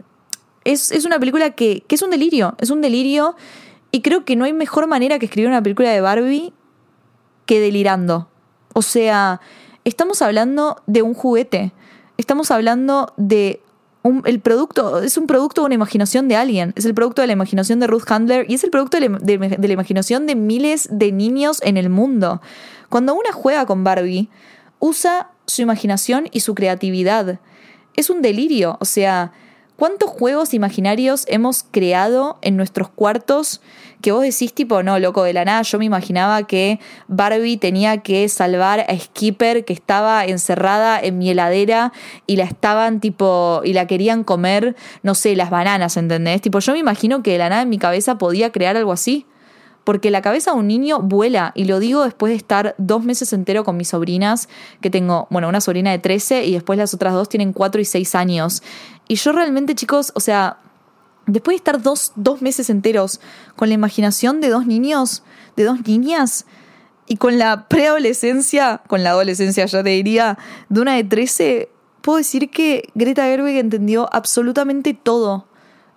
[0.65, 3.35] es, una película que, que es un delirio, es un delirio
[3.91, 6.53] y creo que no hay mejor manera que escribir una película de Barbie
[7.45, 8.27] que delirando.
[8.73, 9.41] O sea,
[9.83, 11.73] estamos hablando de un juguete,
[12.17, 13.61] estamos hablando de
[14.01, 17.27] un, el producto, es un producto de una imaginación de alguien, es el producto de
[17.27, 20.35] la imaginación de Ruth Handler y es el producto de la, de la imaginación de
[20.35, 22.41] miles de niños en el mundo.
[22.89, 24.29] Cuando una juega con Barbie,
[24.79, 27.39] usa su imaginación y su creatividad.
[27.95, 29.31] Es un delirio, o sea,
[29.75, 33.59] ¿Cuántos juegos imaginarios hemos creado en nuestros cuartos
[34.01, 37.97] que vos decís tipo, no, loco, de la nada yo me imaginaba que Barbie tenía
[37.97, 41.91] que salvar a Skipper que estaba encerrada en mi heladera
[42.27, 46.41] y la estaban tipo, y la querían comer, no sé, las bananas, ¿entendés?
[46.41, 49.25] Tipo, yo me imagino que de la nada en mi cabeza podía crear algo así
[49.83, 53.33] porque la cabeza de un niño vuela, y lo digo después de estar dos meses
[53.33, 54.47] entero con mis sobrinas,
[54.81, 57.85] que tengo, bueno, una sobrina de 13 y después las otras dos tienen 4 y
[57.85, 58.63] 6 años.
[59.07, 60.57] Y yo realmente, chicos, o sea,
[61.25, 63.19] después de estar dos, dos meses enteros
[63.55, 65.23] con la imaginación de dos niños,
[65.55, 66.45] de dos niñas,
[67.05, 70.37] y con la preadolescencia, con la adolescencia ya te diría,
[70.69, 71.69] de una de 13,
[72.01, 75.47] puedo decir que Greta Gerwig entendió absolutamente todo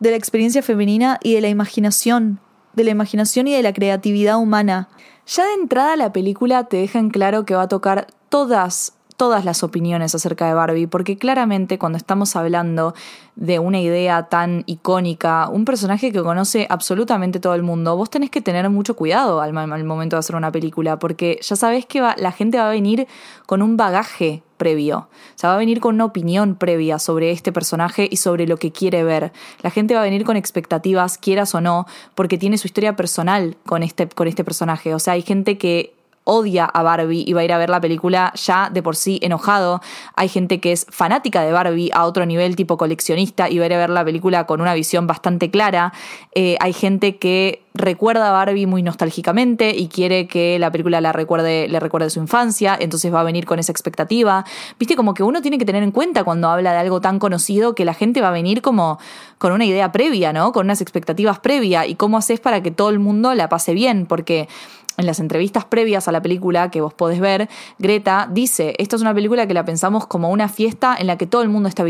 [0.00, 2.40] de la experiencia femenina y de la imaginación
[2.76, 4.88] de la imaginación y de la creatividad humana.
[5.26, 9.44] Ya de entrada la película te deja en claro que va a tocar todas todas
[9.44, 12.94] las opiniones acerca de Barbie, porque claramente cuando estamos hablando
[13.34, 18.30] de una idea tan icónica, un personaje que conoce absolutamente todo el mundo, vos tenés
[18.30, 22.32] que tener mucho cuidado al, momento de hacer una película, porque ya sabés que la
[22.32, 23.06] gente va a venir
[23.46, 24.98] con un bagaje previo.
[24.98, 28.56] O sea, va a venir con una opinión previa sobre este personaje y sobre lo
[28.56, 29.32] que quiere ver.
[29.62, 33.56] La gente va a venir con expectativas, quieras o no, porque tiene su historia personal
[33.66, 34.94] con este, con este personaje.
[34.94, 35.95] O sea, hay gente que
[36.26, 39.18] odia a Barbie y va a ir a ver la película ya de por sí
[39.22, 39.80] enojado.
[40.16, 43.66] Hay gente que es fanática de Barbie a otro nivel tipo coleccionista y va a
[43.66, 45.92] ir a ver la película con una visión bastante clara.
[46.34, 51.12] Eh, hay gente que recuerda a Barbie muy nostálgicamente y quiere que la película la
[51.12, 54.44] recuerde, le recuerde su infancia, entonces va a venir con esa expectativa.
[54.78, 57.74] Viste, como que uno tiene que tener en cuenta cuando habla de algo tan conocido
[57.74, 58.98] que la gente va a venir como
[59.38, 60.52] con una idea previa, ¿no?
[60.52, 64.06] Con unas expectativas previas y cómo haces para que todo el mundo la pase bien,
[64.06, 64.48] porque
[64.96, 69.02] en las entrevistas previas a la película que vos podés ver, Greta dice, esta es
[69.02, 71.86] una película que la pensamos como una fiesta en la que todo el mundo está,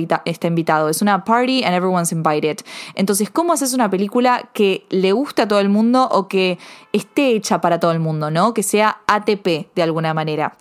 [0.49, 2.59] invitado, es una party and everyone's invited.
[2.95, 6.59] Entonces, ¿cómo haces una película que le guste a todo el mundo o que
[6.93, 8.55] esté hecha para todo el mundo, ¿no?
[8.55, 10.57] Que sea ATP de alguna manera.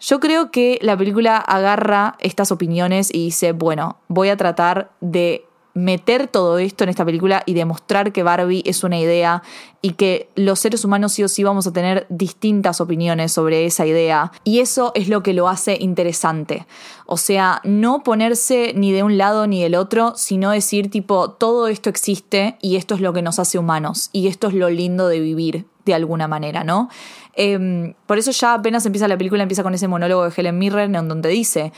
[0.00, 5.44] Yo creo que la película agarra estas opiniones y dice, bueno, voy a tratar de
[5.74, 9.42] meter todo esto en esta película y demostrar que Barbie es una idea
[9.82, 13.86] y que los seres humanos sí o sí vamos a tener distintas opiniones sobre esa
[13.86, 14.32] idea.
[14.44, 16.66] Y eso es lo que lo hace interesante.
[17.06, 21.68] O sea, no ponerse ni de un lado ni del otro, sino decir tipo, todo
[21.68, 25.08] esto existe y esto es lo que nos hace humanos y esto es lo lindo
[25.08, 26.88] de vivir de alguna manera, ¿no?
[27.34, 30.94] Em, por eso ya apenas empieza la película, empieza con ese monólogo de Helen Mirren
[30.94, 31.72] en donde dice,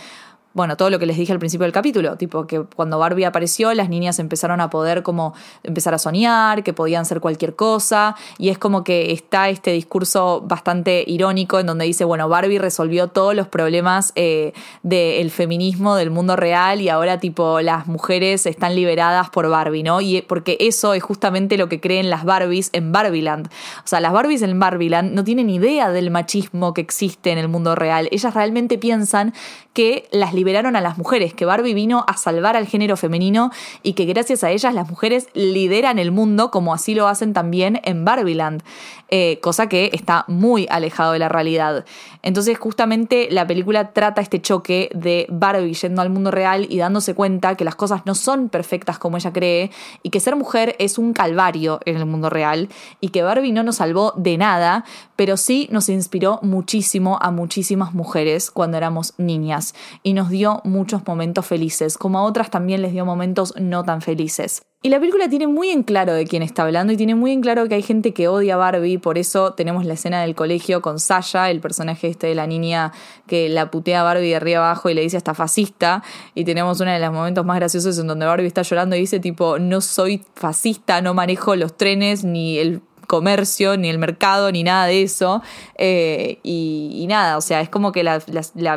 [0.54, 3.72] bueno, todo lo que les dije al principio del capítulo, tipo que cuando Barbie apareció
[3.74, 8.48] las niñas empezaron a poder como empezar a soñar, que podían ser cualquier cosa, y
[8.48, 13.34] es como que está este discurso bastante irónico en donde dice, bueno, Barbie resolvió todos
[13.34, 19.30] los problemas eh, del feminismo, del mundo real, y ahora tipo las mujeres están liberadas
[19.30, 20.00] por Barbie, ¿no?
[20.00, 23.48] Y porque eso es justamente lo que creen las Barbies en Barbieland.
[23.84, 27.48] O sea, las Barbies en Barbieland no tienen idea del machismo que existe en el
[27.48, 28.08] mundo real.
[28.10, 29.32] Ellas realmente piensan
[29.72, 33.52] que las liberaron a las mujeres, que Barbie vino a salvar al género femenino
[33.85, 37.81] y que gracias a ellas las mujeres lideran el mundo como así lo hacen también
[37.85, 38.64] en Barbieland,
[39.09, 41.85] eh, cosa que está muy alejado de la realidad.
[42.22, 47.14] Entonces justamente la película trata este choque de Barbie yendo al mundo real y dándose
[47.14, 49.70] cuenta que las cosas no son perfectas como ella cree
[50.02, 52.68] y que ser mujer es un calvario en el mundo real
[53.00, 54.85] y que Barbie no nos salvó de nada,
[55.22, 61.06] pero sí nos inspiró muchísimo a muchísimas mujeres cuando éramos niñas y nos dio muchos
[61.06, 64.62] momentos felices, como a otras también les dio momentos no tan felices.
[64.82, 67.40] Y la película tiene muy en claro de quién está hablando y tiene muy en
[67.40, 70.82] claro que hay gente que odia a Barbie, por eso tenemos la escena del colegio
[70.82, 72.90] con Sasha, el personaje este de la niña
[73.28, 76.02] que la putea a Barbie de arriba abajo y le dice hasta fascista,
[76.35, 79.20] y tenemos uno de los momentos más graciosos en donde Barbie está llorando y dice
[79.20, 84.62] tipo, no soy fascista, no manejo los trenes ni el comercio, ni el mercado, ni
[84.62, 85.42] nada de eso.
[85.76, 88.20] Eh, y, nada, o sea, es como que la,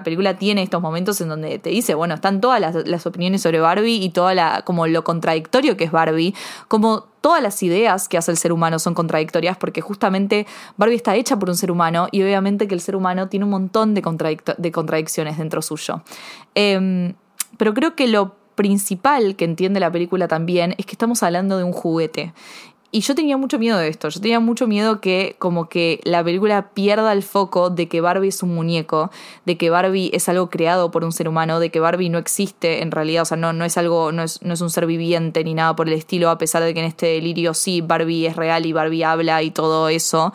[0.04, 4.04] película tiene estos momentos en donde te dice, bueno, están todas las, opiniones sobre Barbie
[4.04, 6.34] y toda la, como lo contradictorio que es Barbie,
[6.68, 10.46] como todas las ideas que hace el ser humano son contradictorias porque justamente
[10.78, 13.52] Barbie está hecha por un ser humano y obviamente que el ser humano tiene un
[13.52, 14.04] montón de,
[14.58, 16.02] de contradicciones dentro suyo.
[16.54, 17.14] Em,
[17.58, 21.64] pero creo que lo principal que entiende la película también es que estamos hablando de
[21.64, 22.34] un juguete
[22.96, 26.24] y yo tenía mucho miedo de esto, yo tenía mucho miedo que como que la
[26.24, 29.12] película pierda el foco de que Barbie es un muñeco,
[29.46, 32.82] de que Barbie es algo creado por un ser humano, de que Barbie no existe
[32.82, 35.44] en realidad, o sea, no, no es algo, no es, no es un ser viviente
[35.44, 38.38] ni nada por el estilo, a pesar de que en este delirio sí, Barbie es
[38.38, 40.32] real y Barbie habla y todo eso.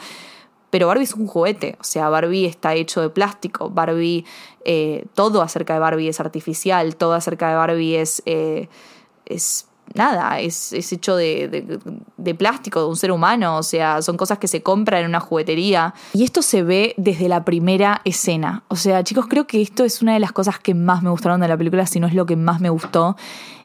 [0.68, 4.26] Pero Barbie es un juguete, o sea, Barbie está hecho de plástico, Barbie,
[4.66, 8.68] eh, todo acerca de Barbie es artificial, todo acerca de Barbie es, eh,
[9.24, 11.80] es nada, es, hecho de,
[12.16, 15.20] de, plástico, de un ser humano, o sea, son cosas que se compran en una
[15.20, 15.94] juguetería.
[16.12, 18.62] Y esto se ve desde la primera escena.
[18.68, 21.40] O sea, chicos, creo que esto es una de las cosas que más me gustaron
[21.40, 23.16] de la película, si no es lo que más me gustó.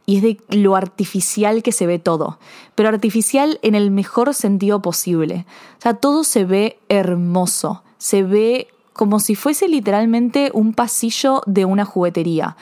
[0.08, 2.38] Y es de lo artificial que se ve todo.
[2.76, 5.46] Pero artificial en el mejor sentido posible.
[5.80, 7.82] O sea, todo se ve hermoso.
[7.98, 12.56] Se ve como si fuese literalmente un pasillo de una juguetería.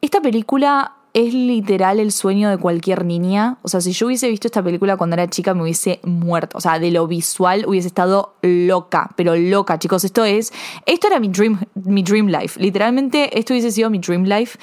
[0.00, 3.58] Esta película es literal el sueño de cualquier niña.
[3.62, 6.58] O sea, si yo hubiese visto esta película cuando era chica me hubiese muerto.
[6.58, 10.04] O sea, de lo visual hubiese estado loca, pero loca, chicos.
[10.04, 10.52] Esto es,
[10.86, 12.60] esto era mi dream, mi dream life.
[12.60, 14.58] Literalmente esto hubiese sido mi dream life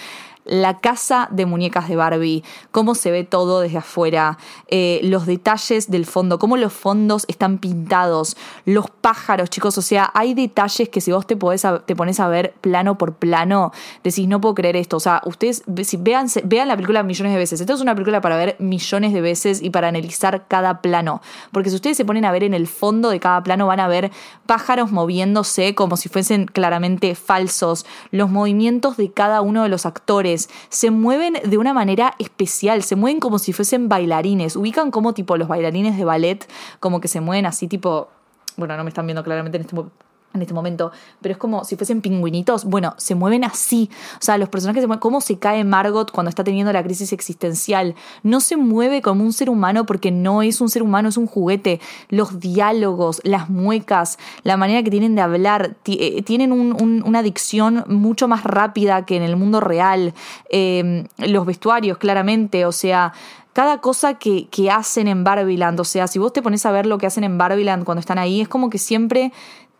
[0.45, 5.89] la casa de muñecas de Barbie, cómo se ve todo desde afuera, eh, los detalles
[5.89, 11.01] del fondo, cómo los fondos están pintados, los pájaros, chicos, o sea, hay detalles que
[11.01, 13.71] si vos te, pones a ver plano por plano,
[14.03, 17.39] decís, no puedo creer esto, o sea, ustedes si, vean, vean la película millones de
[17.39, 21.21] veces, esto es una película para ver millones de veces y para analizar cada plano,
[21.51, 23.87] porque si ustedes se ponen a ver en el fondo de cada plano van a
[23.87, 24.11] ver
[24.45, 30.34] pájaros moviéndose como si fuesen claramente falsos, los movimientos de cada uno de los actores,
[30.69, 35.37] se mueven de una manera especial, se mueven como si fuesen bailarines, ubican como tipo
[35.37, 36.47] los bailarines de ballet,
[36.79, 38.09] como que se mueven así tipo,
[38.57, 39.75] bueno, no me están viendo claramente en este
[40.35, 42.65] en este momento, pero es como si fuesen pingüinitos.
[42.65, 43.89] Bueno, se mueven así.
[44.19, 44.99] O sea, los personajes se mueven.
[44.99, 47.95] ¿Cómo se cae Margot cuando está teniendo la crisis existencial?
[48.23, 51.27] No se mueve como un ser humano porque no es un ser humano, es un
[51.27, 51.79] juguete.
[52.09, 58.27] Los diálogos, las muecas, la manera que tienen de hablar, eh, tienen una dicción mucho
[58.27, 60.13] más rápida que en el mundo real.
[60.49, 62.65] Em, los vestuarios, claramente.
[62.65, 63.13] O sea
[63.55, 66.85] cada cosa que, que, hacen en Barbiland, o sea, si vos te pones a ver
[66.85, 69.31] lo que hacen en Barbiland cuando están ahí, es como que siempre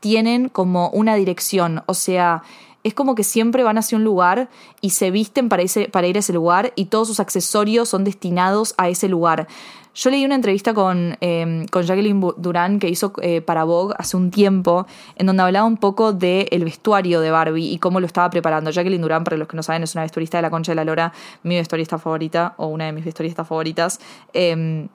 [0.06, 2.44] tienen como una dirección, o sea,
[2.84, 4.50] es como que siempre van hacia un lugar
[4.80, 8.76] y se visten para, para ir a ese lugar y todos sus accesorios son destinados
[8.78, 9.48] a ese lugar.
[9.96, 14.16] Yo leí una entrevista con, em, con Jacqueline Durán que hizo eh, para Vogue hace
[14.16, 14.86] un tiempo,
[15.16, 18.70] en donde hablaba un poco del vestuario de Barbie y cómo lo estaba preparando.
[18.70, 20.86] Jacqueline Durán, para los que no saben, es una vestuarista de la Concha de la
[20.86, 24.00] Lora, mi vestuarista favorita, o una de mis vestuaristas favoritas.
[24.34, 24.88] Em,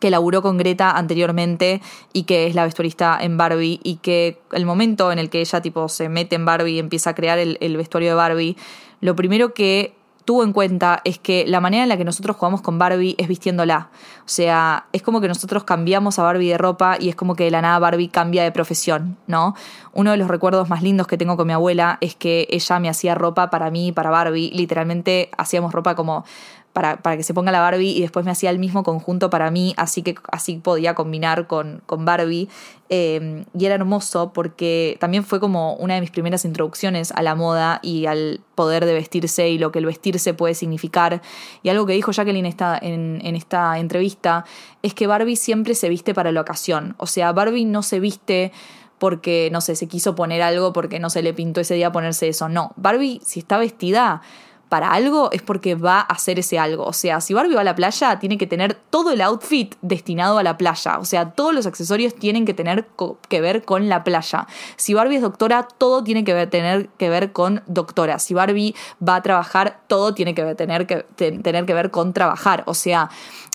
[0.00, 1.80] que laburó con Greta anteriormente
[2.12, 5.60] y que es la vestuarista en Barbie y que el momento en el que ella
[5.60, 8.56] tipo se mete en Barbie y empieza a crear el, el vestuario de Barbie,
[9.00, 12.62] lo primero que tuvo en cuenta es que la manera en la que nosotros jugamos
[12.62, 13.90] con Barbie es vistiéndola.
[14.20, 17.44] O sea, es como que nosotros cambiamos a Barbie de ropa y es como que
[17.44, 19.54] de la nada Barbie cambia de profesión, ¿no?
[19.92, 22.88] Uno de los recuerdos más lindos que tengo con mi abuela es que ella me
[22.88, 24.50] hacía ropa para mí, para Barbie.
[24.52, 26.24] Literalmente hacíamos ropa como
[26.74, 29.50] para, para, que se ponga la Barbie y después me hacía el mismo conjunto para
[29.52, 32.48] mí, así que así podía combinar con, con Barbie.
[32.88, 37.34] Em, y era hermoso porque también fue como una de mis primeras introducciones a la
[37.34, 41.22] moda y al poder de vestirse y lo que el vestirse puede significar.
[41.62, 44.44] Y algo que dijo Jacqueline esta, en, en esta entrevista
[44.82, 46.96] es que Barbie siempre se viste para la ocasión.
[46.98, 48.52] O sea, Barbie no se viste
[48.98, 52.28] porque, no sé, se quiso poner algo porque no se le pintó ese día ponerse
[52.28, 52.48] eso.
[52.48, 54.22] No, Barbie si está vestida
[54.68, 56.84] para algo es porque va a hacer ese algo.
[56.84, 60.38] O sea, si Barbie va a la playa, tiene que tener todo el outfit destinado
[60.38, 60.98] a la playa.
[60.98, 62.86] O sea, todos los accesorios tienen que tener
[63.28, 64.46] que ver con la playa.
[64.76, 68.18] Si Barbie es doctora, todo tiene que ver, tener que ver con doctora.
[68.18, 68.74] Si Barbie
[69.06, 72.64] va a trabajar, todo tiene que tener que, tener que ver con trabajar.
[72.66, 73.10] O sea,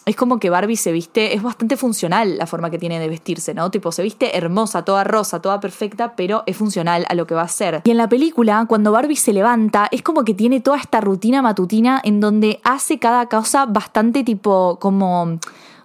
[0.10, 3.54] es como que Barbie se viste, es bastante funcional la forma que tiene de vestirse,
[3.54, 3.70] ¿no?
[3.70, 7.44] Tipo, se viste hermosa, toda rosa, toda perfecta, pero es funcional a lo que va
[7.44, 7.82] a ser.
[7.84, 11.44] Y en la película, cuando Barbie se levanta, es como que tiene toda esta rutina
[11.44, 15.38] matutina en donde hace cada cosa bastante tipo como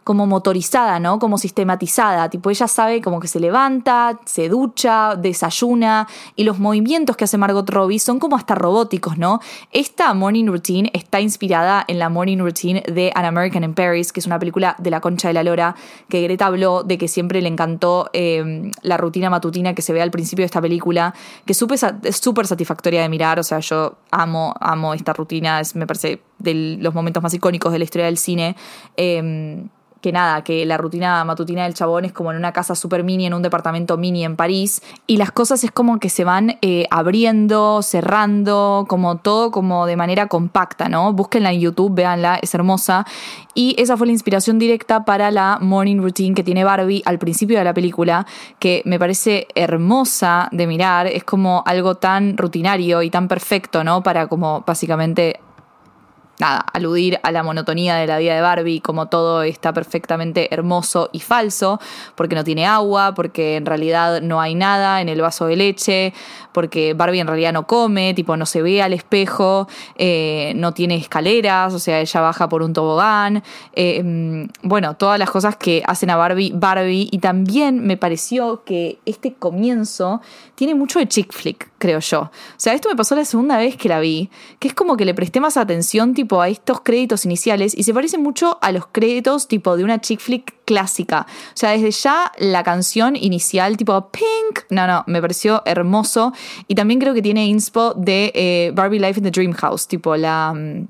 [0.05, 1.19] como motorizada, ¿no?
[1.19, 2.29] Como sistematizada.
[2.29, 7.39] Tipo, ella sabe como que se levanta, se ducha, desayuna y los movimientos que hace
[7.39, 9.41] Margot Robbie son como hasta robóticos, ¿no?
[9.73, 14.21] Esta morning routine está inspirada en la morning routine de An American in Paris, que
[14.21, 15.75] es una película de la concha de la lora,
[16.09, 20.03] que Greta habló de que siempre le encantó em, la rutina matutina que se ve
[20.03, 21.15] al principio de esta película,
[21.47, 25.87] que es súper satisfactoria de mirar, o sea, yo amo, amo esta rutina, es, me
[25.87, 28.55] parece de los momentos más icónicos de la historia del cine.
[28.97, 29.65] Eh,
[30.05, 33.25] que nada, que la rutina matutina del chabón es como en una casa super mini,
[33.25, 36.87] en un departamento mini en París, y las cosas es como que se van eh,
[36.91, 41.15] abriendo, cerrando, como todo como de manera compacta, ¿no?
[41.15, 43.07] Búsquenla en YouTube, véanla, es hermosa.
[43.55, 47.57] Y esa fue la inspiración directa para la morning routine que tiene Barbie al principio
[47.57, 48.27] de la película,
[48.59, 54.03] que me parece hermosa de mirar, es como algo tan rutinario y tan perfecto, ¿no?
[54.03, 55.41] Para como básicamente
[56.39, 61.11] nada, aludir a la monotonía de la vida de Barbie, como todo está perfectamente hermoso
[61.13, 61.81] y falso,
[62.15, 66.13] porque no tiene agua, porque en realidad no hay nada en el vaso de leche,
[66.53, 70.97] porque Barbie en realidad no come, tipo no se ve al espejo, eh, no tiene
[70.97, 73.43] escaleras, o sea, ella baja por un tobogán,
[73.75, 78.63] eh, mm, bueno, todas las cosas que hacen a Barbie Barbie, y también me pareció
[78.65, 80.21] que este comienzo
[80.55, 82.21] tiene mucho de chick flick, creo yo.
[82.23, 85.05] O sea, esto me pasó la segunda vez que la vi, que es como que
[85.05, 88.87] le presté más atención, tipo, a estos créditos iniciales y se parece mucho a los
[88.87, 91.27] créditos, tipo, de una chick flick clásica.
[91.29, 96.33] O sea, desde ya la canción inicial, tipo, Pink, no, no, me pareció hermoso.
[96.69, 100.17] Y también creo que tiene inspo de eh, Barbie Life in the Dream House, tipo,
[100.17, 100.87] la mm,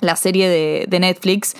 [0.00, 1.56] la serie de, de, Netflix.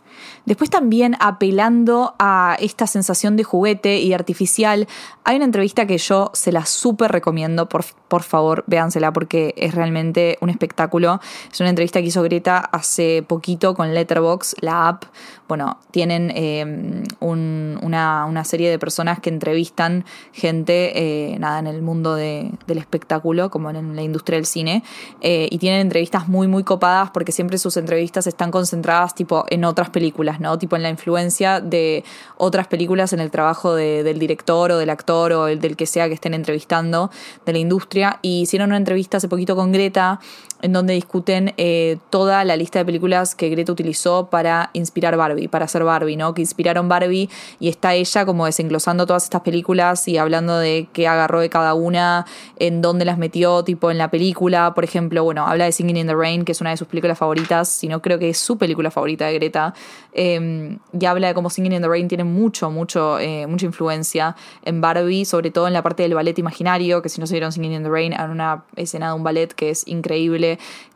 [0.46, 4.88] Después también apelando a esta sensación de juguete y artificial,
[5.24, 9.74] hay una entrevista que yo se la súper recomiendo, por, por favor, véansela porque es
[9.74, 11.20] realmente un espectáculo.
[11.52, 15.04] Es una entrevista que hizo Greta hace poquito con Letterbox, la app.
[15.46, 22.14] Bueno, tienen eh, una, serie de personas que entrevistan gente, eh, nada, en el mundo
[22.14, 24.82] del espectáculo, como en la industria del cine,
[25.20, 29.64] eh, y tienen entrevistas muy, muy copadas porque siempre sus entrevistas están concentradas tipo en
[29.64, 30.07] otras películas,
[30.40, 30.58] ¿no?
[30.58, 32.04] Tipo en la influencia de
[32.36, 36.08] otras películas en el trabajo del director o del actor o el del que sea
[36.08, 37.10] que estén entrevistando
[37.46, 38.18] de la industria.
[38.22, 40.20] Y hicieron una entrevista hace poquito con Greta
[40.62, 45.48] en donde discuten eh, toda la lista de películas que Greta utilizó para inspirar Barbie,
[45.48, 46.34] para hacer Barbie, ¿no?
[46.34, 47.28] Que inspiraron Barbie
[47.60, 51.74] y está ella como desenglosando todas estas películas y hablando de qué agarró de cada
[51.74, 55.96] una, en dónde las metió, tipo en la película, por ejemplo, bueno, habla de Singing
[55.96, 58.38] in the Rain, que es una de sus películas favoritas, si no creo que es
[58.38, 59.74] su película favorita de Greta,
[60.12, 64.34] em, y habla de cómo Singing in the Rain tiene mucho, mucho, eh, mucha influencia
[64.64, 67.52] en Barbie, sobre todo en la parte del ballet imaginario, que si no se vieron
[67.52, 70.47] Singing in the Rain, en una escena de un ballet que es increíble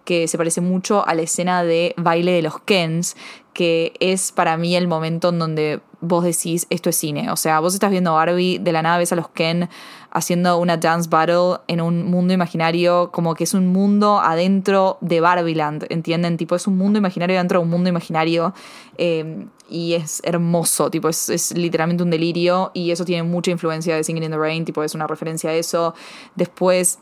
[0.04, 3.16] que se parece mucho a la escena de baile de los Kens,
[3.52, 7.30] que es para mí el momento en donde vos decís esto es cine.
[7.30, 9.68] O sea, vos estás viendo Barbie, de la nada ves a los Ken
[10.10, 15.20] haciendo una dance battle en un mundo imaginario, como que es un mundo adentro de
[15.20, 16.36] Barbieland, ¿entienden?
[16.36, 18.52] Tipo, es un mundo imaginario dentro de un mundo imaginario.
[18.98, 23.96] Eh, y es hermoso, tipo, es, es, literalmente un delirio y eso tiene mucha influencia
[23.96, 25.94] de Singing in the Rain, tipo, es una referencia a eso.
[26.34, 26.98] Después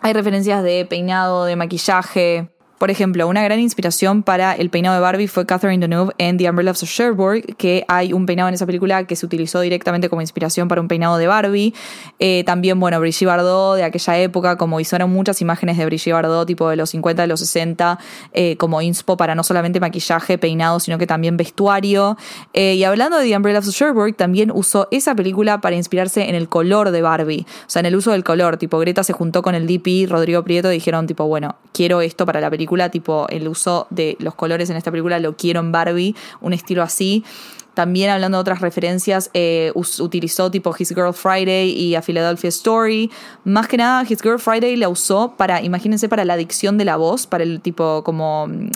[0.00, 2.48] hay referencias de peinado, de maquillaje,
[2.78, 6.50] por ejemplo, una gran inspiración para el peinado de Barbie fue Catherine Deneuve en The
[6.50, 10.20] Umbrella of Cherbourg, que hay un peinado en esa película que se utilizó directamente como
[10.20, 11.72] inspiración para un peinado de Barbie.
[12.18, 16.46] Eh, también, bueno, Brigitte Bardot de aquella época, como hicieron muchas imágenes de Brigitte Bardot,
[16.46, 17.98] tipo de los 50, de los 60,
[18.34, 22.18] eh, como inspo para no solamente maquillaje, peinado, sino que también vestuario.
[22.52, 26.34] Eh, y hablando de The Umbrella of Cherbourg, también usó esa película para inspirarse en
[26.34, 28.58] el color de Barbie, o sea, en el uso del color.
[28.58, 32.26] Tipo, Greta se juntó con el DP, Rodrigo Prieto, y dijeron, tipo, bueno, quiero esto
[32.26, 35.72] para la película tipo el uso de los colores en esta película lo quiero en
[35.72, 37.24] Barbie, un estilo así.
[37.74, 43.10] También hablando de otras referencias, eh, utilizó tipo His Girl Friday y a Philadelphia Story.
[43.44, 46.96] Más que nada, His Girl Friday la usó para, imagínense, para la adicción de la
[46.96, 48.70] voz, para el tipo como mm,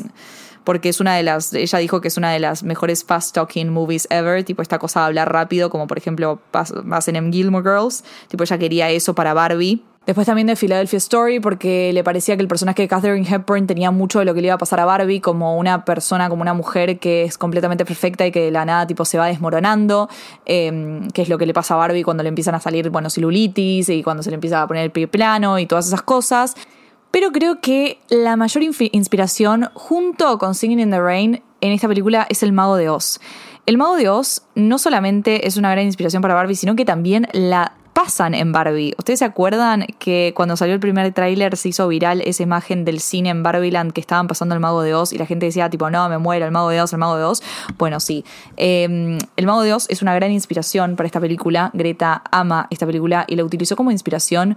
[0.64, 3.70] porque es una de las, ella dijo que es una de las mejores fast talking
[3.70, 7.32] movies ever, tipo esta cosa de hablar rápido, como por ejemplo pasa en.
[7.32, 9.82] Gilmore Girls, tipo ella quería eso para Barbie.
[10.10, 13.92] Después también de Philadelphia Story, porque le parecía que el personaje de Catherine Hepburn tenía
[13.92, 16.52] mucho de lo que le iba a pasar a Barbie, como una persona, como una
[16.52, 20.08] mujer que es completamente perfecta y que de la nada tipo se va desmoronando,
[20.46, 23.08] eh, que es lo que le pasa a Barbie cuando le empiezan a salir, bueno,
[23.08, 26.56] celulitis y cuando se le empieza a poner el pie plano y todas esas cosas.
[27.12, 32.26] Pero creo que la mayor inspiración, junto con Singing in the Rain, en esta película
[32.28, 33.20] es el Mago de Oz.
[33.64, 37.28] El Mago de Oz no solamente es una gran inspiración para Barbie, sino que también
[37.32, 38.94] la pasan en Barbie.
[38.96, 42.98] ¿Ustedes se acuerdan que cuando salió el primer tráiler se hizo viral esa imagen del
[42.98, 45.90] cine en Barbieland que estaban pasando el Mago de Oz y la gente decía tipo,
[45.90, 47.42] no, me muero, el Mago de Oz, el Mago de Oz?
[47.76, 48.24] Bueno, sí.
[48.56, 51.70] Em, el Mago de Oz es una gran inspiración para esta película.
[51.74, 54.56] Greta ama esta película y la utilizó como inspiración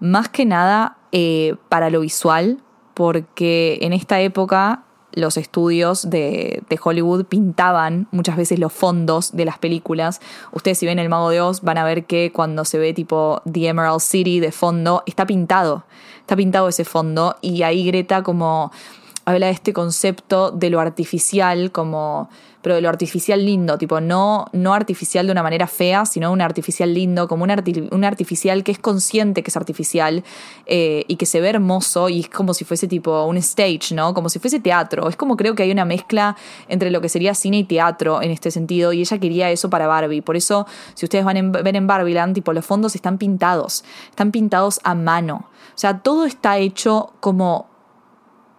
[0.00, 2.58] más que nada eh, para lo visual,
[2.94, 4.82] porque en esta época
[5.14, 10.20] los estudios de, Hollywood pintaban muchas veces los fondos de las películas.
[10.52, 13.42] Ustedes si ven El Mago de Oz van a ver que cuando se ve tipo
[13.50, 15.84] The Emerald City de fondo, está pintado,
[16.20, 18.72] está pintado ese fondo y ahí Greta como
[19.24, 22.28] habla de este concepto de lo artificial como
[22.62, 26.40] pero de lo artificial lindo, tipo no, no artificial de una manera fea, sino un
[26.40, 30.22] artificial lindo, como un, artificial que es consciente que es artificial
[30.66, 34.14] eh, y que se ve hermoso y es como si fuese tipo un stage, ¿no?
[34.14, 35.08] Como si fuese teatro.
[35.08, 36.36] Es como creo que hay una mezcla
[36.68, 39.88] entre lo que sería cine y teatro en este sentido y ella quería eso para
[39.88, 40.22] Barbie.
[40.22, 44.30] Por eso, si ustedes van a ver en Barbieland, tipo los fondos están pintados, están
[44.30, 45.48] pintados a mano.
[45.74, 47.71] O sea, todo está hecho como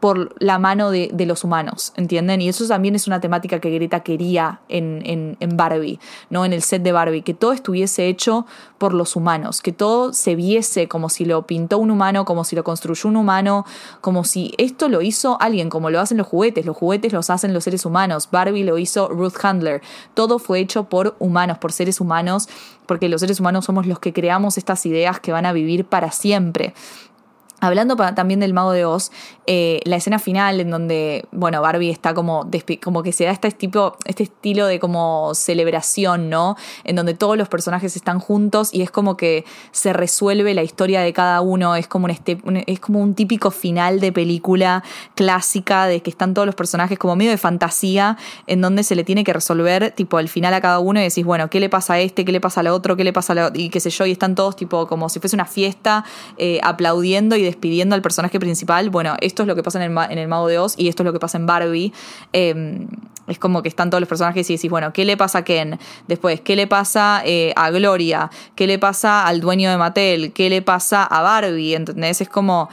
[0.04, 2.42] por la mano de, los humanos, ¿entienden?
[2.42, 5.02] Y eso también es una temática que Greta quería en,
[5.40, 5.98] en, Barbie,
[6.30, 6.44] ¿no?
[6.44, 8.46] En el set de Barbie, que todo estuviese hecho
[8.78, 12.54] por los humanos, que todo se viese como si lo pintó un humano, como si
[12.54, 13.66] lo construyó un humano,
[14.02, 17.54] como si esto lo hizo alguien, como lo hacen los juguetes, los juguetes los hacen
[17.54, 19.82] los seres humanos, Barbie lo hizo Ruth Handler,
[20.16, 22.50] todo fue hecho por humanos, por seres humanos,
[22.88, 26.12] porque los seres humanos somos los que creamos estas ideas que van a vivir para
[26.12, 26.74] siempre.
[27.64, 29.10] Hablando también del Mago de Oz,
[29.48, 32.50] eh, la escena final en donde, bueno, Barbie está como,
[32.84, 36.58] como que se da este, tipo, este estilo de como celebración, ¿no?
[36.84, 41.00] En donde todos los personajes están juntos y es como que se resuelve la historia
[41.00, 42.38] de cada uno, es como un, este,
[42.68, 44.84] es como un típico final de película
[45.16, 49.06] clásica de que están todos los personajes como medio de fantasía en donde se le
[49.06, 51.94] tiene que resolver tipo el final a cada uno y decís, bueno, ¿qué le pasa
[51.94, 52.26] a este?
[52.26, 52.98] ¿Qué le pasa al otro?
[52.98, 54.06] ¿Qué le pasa a la y qué sé yo?
[54.06, 56.04] Y están todos tipo como si fuese una fiesta
[56.38, 58.90] eh, aplaudiendo y despidiendo al personaje principal.
[58.90, 61.14] Bueno, esto es lo que pasa en el, Mago de Oz y esto es lo
[61.14, 61.94] que pasa en Barbie.
[62.34, 62.88] Em,
[63.28, 65.80] es como que están todos los personajes y decís, bueno, ¿qué le pasa a Ken?
[66.08, 68.30] Después, ¿qué le pasa eh, a Gloria?
[68.56, 70.34] ¿Qué le pasa al dueño de Mattel?
[70.34, 71.76] ¿Qué le pasa a Barbie?
[71.76, 72.22] ¿Entendés?
[72.22, 72.70] Es como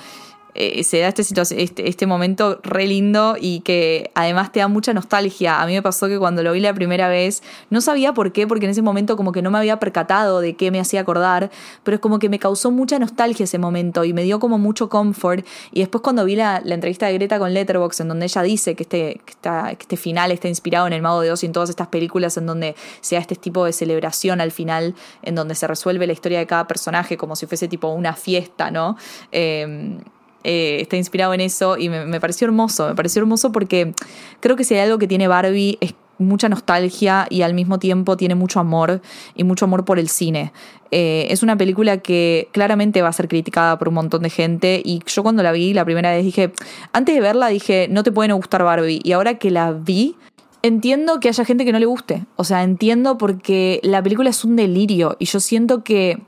[0.55, 5.63] eh, se da este, este, momento re lindo y que además te da mucha nostalgia.
[5.63, 8.47] A mí me pasó que cuando lo vi la primera vez, no sabía por qué,
[8.47, 11.51] porque en ese momento como que no me había percatado de qué me hacía acordar,
[11.85, 14.89] pero es como que me causó mucha nostalgia ese momento y me dio como mucho
[14.89, 15.47] comfort.
[15.73, 18.83] Y después cuando vi la, entrevista de Greta con Letterboxd, en donde ella dice que
[18.83, 21.89] este, que, este final está inspirado en El Mago de Oz y en todas estas
[21.89, 26.07] películas en donde se da este tipo de celebración al final, en donde se resuelve
[26.07, 28.97] la historia de cada personaje como si fuese tipo una fiesta, ¿no?
[29.33, 29.99] Eh,
[30.45, 33.93] eh, está inspirado en eso y me, pareció hermoso, me pareció hermoso porque
[34.41, 38.17] creo que si hay algo que tiene Barbie es mucha nostalgia y al mismo tiempo
[38.17, 39.01] tiene mucho amor
[39.35, 40.53] y mucho amor por el cine.
[40.91, 44.83] Eh, es una película que claramente va a ser criticada por un montón de gente
[44.85, 46.53] y yo cuando la vi la primera vez dije,
[46.93, 50.17] antes de verla dije, no te puede gustar Barbie y ahora que la vi,
[50.63, 52.27] entiendo que haya gente que no le guste.
[52.37, 56.23] O sea, entiendo porque la película es un delirio y yo siento que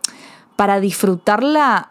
[0.56, 1.90] para disfrutarla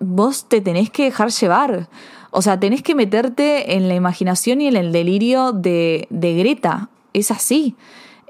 [0.00, 1.88] vos te tenés que dejar llevar.
[2.30, 6.90] O sea, tenés que meterte en la imaginación y en el delirio de, de Greta.
[7.12, 7.76] Es así.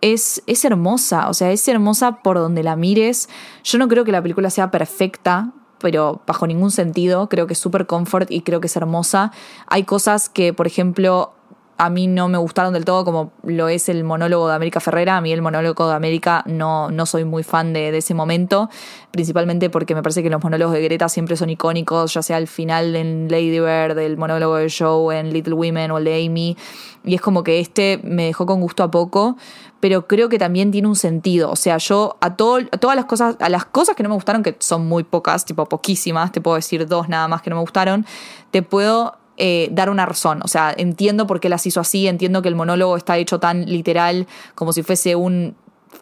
[0.00, 3.28] Es, es, hermosa, o sea, es hermosa por donde la mires.
[3.64, 7.28] Yo no creo que la película sea perfecta, pero bajo ningún sentido.
[7.28, 9.32] Creo que es súper comfort y creo que es hermosa.
[9.66, 11.32] Hay cosas que, por ejemplo,
[11.78, 15.18] a mí no me gustaron del todo, como lo es el monólogo de América Ferrera.
[15.18, 18.70] A mí el monólogo de América no, no soy muy fan de, ese momento,
[19.10, 22.46] principalmente porque me parece que los monólogos de Greta siempre son icónicos, ya sea al
[22.46, 26.56] final en Lady Bird, el monólogo de Joe en Little Women o el de Amy.
[27.04, 29.36] Y es como que este me dejó con gusto a poco,
[29.80, 31.50] pero creo que también tiene un sentido.
[31.50, 34.14] O sea, yo a, todo, a todas las cosas, a las cosas que no me
[34.14, 37.56] gustaron, que son muy pocas, tipo poquísimas, te puedo decir dos nada más que no
[37.56, 38.06] me gustaron,
[38.50, 40.40] te puedo eh, dar una razón.
[40.42, 43.66] O sea, entiendo por qué las hizo así, entiendo que el monólogo está hecho tan
[43.66, 45.54] literal como si fuese un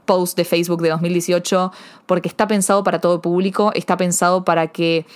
[0.04, 1.72] post de Facebook de 2018,
[2.06, 5.06] porque está pensado para todo público, está pensado para que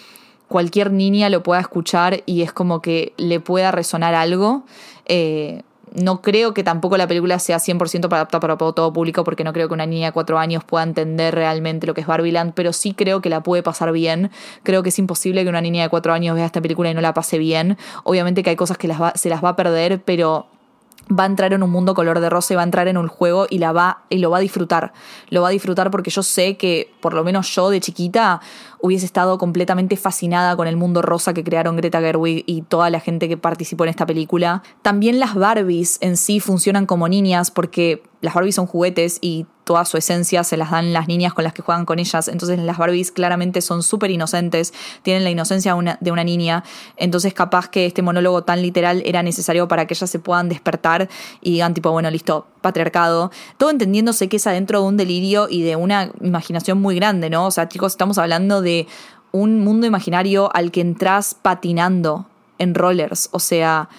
[0.49, 4.65] cualquier niña lo pueda escuchar y es como que le pueda resonar algo.
[5.07, 5.63] Eh,
[5.95, 9.69] no creo que tampoco la película sea 100% adaptada para todo público, porque no creo
[9.69, 12.95] que una niña de cuatro años pueda entender realmente lo que es Barbieland, pero sí
[12.95, 14.31] creo que la puede pasar bien.
[14.63, 17.01] Creo que es imposible que una niña de cuatro años vea esta película y no
[17.01, 17.77] la pase bien.
[18.05, 20.47] Obviamente que hay cosas que se las va a perder, pero
[21.09, 23.09] va a entrar en un mundo color de rosa y va a entrar en un
[23.09, 24.93] juego y la va y lo va a disfrutar.
[25.31, 28.41] Lo va a disfrutar porque yo sé que por lo menos yo de chiquita
[28.81, 33.01] hubiese estado completamente fascinada con el mundo rosa que crearon Greta Gerwig y toda la
[33.01, 34.63] gente que participó en esta película.
[34.83, 39.85] También las Barbies en sí funcionan como niñas porque las Barbies son juguetes y toda
[39.85, 42.29] su esencia se las dan las niñas con las que juegan con ellas.
[42.29, 46.65] Entonces las Barbies claramente son súper inocentes, tienen la inocencia de una, niña.
[46.97, 51.11] Entonces capaz que este monólogo tan literal era necesario para que ellas se puedan despertar
[51.43, 53.31] y digan tipo, bueno, listo, patriarcado.
[53.59, 57.45] Todo entendiéndose que es adentro de un delirio y de una imaginación muy grande, ¿no?
[57.45, 58.87] O sea, chicos, estamos hablando de
[59.33, 62.25] un mundo imaginario al que entras patinando
[62.57, 63.29] en rollers.
[63.33, 63.91] O sea,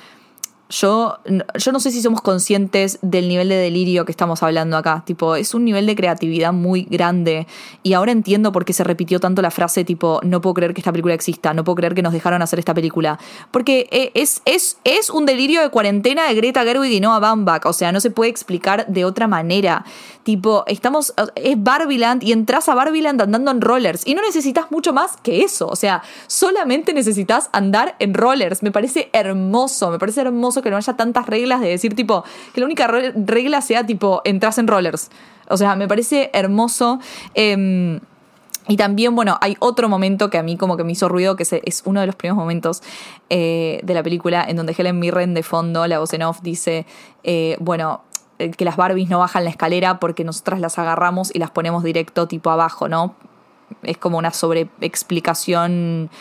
[0.70, 1.18] yo,
[1.58, 5.04] yo no sé si somos conscientes del nivel de delirio que estamos hablando acá.
[5.04, 7.48] Tipo, es un nivel de creatividad muy grande.
[7.82, 10.82] Y ahora entiendo por qué se repitió tanto la frase, tipo, no puedo creer que
[10.82, 13.20] esta película exista, no puedo creer que nos dejaron hacer esta película.
[13.50, 17.66] Porque eh, es, es, es un delirio de cuarentena de Greta Gerwig y Noah Baumbach.
[17.66, 19.86] O sea, no se puede explicar de otra manera.
[20.24, 21.14] Tipo, estamos.
[21.34, 24.06] Es Barbieland y entras a Barbieland andando en rollers.
[24.06, 25.68] Y no necesitas mucho más que eso.
[25.68, 28.62] O sea, solamente necesitas andar en rollers.
[28.62, 29.90] Me parece hermoso.
[29.90, 33.62] Me parece hermoso que no haya tantas reglas de decir, tipo, que la única regla
[33.62, 35.10] sea, tipo, entras en rollers.
[35.50, 37.00] O sea, me parece hermoso.
[37.34, 38.00] Em,
[38.68, 41.44] y también, bueno, hay otro momento que a mí como que me hizo ruido, que
[41.44, 42.84] es uno de los primeros momentos
[43.32, 46.86] eh, de la película, en donde Helen Mirren de fondo, la voz en off, dice,
[47.24, 48.04] eh, bueno,
[48.38, 51.84] eh, que las Barbies no bajan la escalera porque nosotras las agarramos y las ponemos
[51.84, 53.16] directo tipo abajo, ¿no?
[53.82, 56.12] Es como una sobreexplicación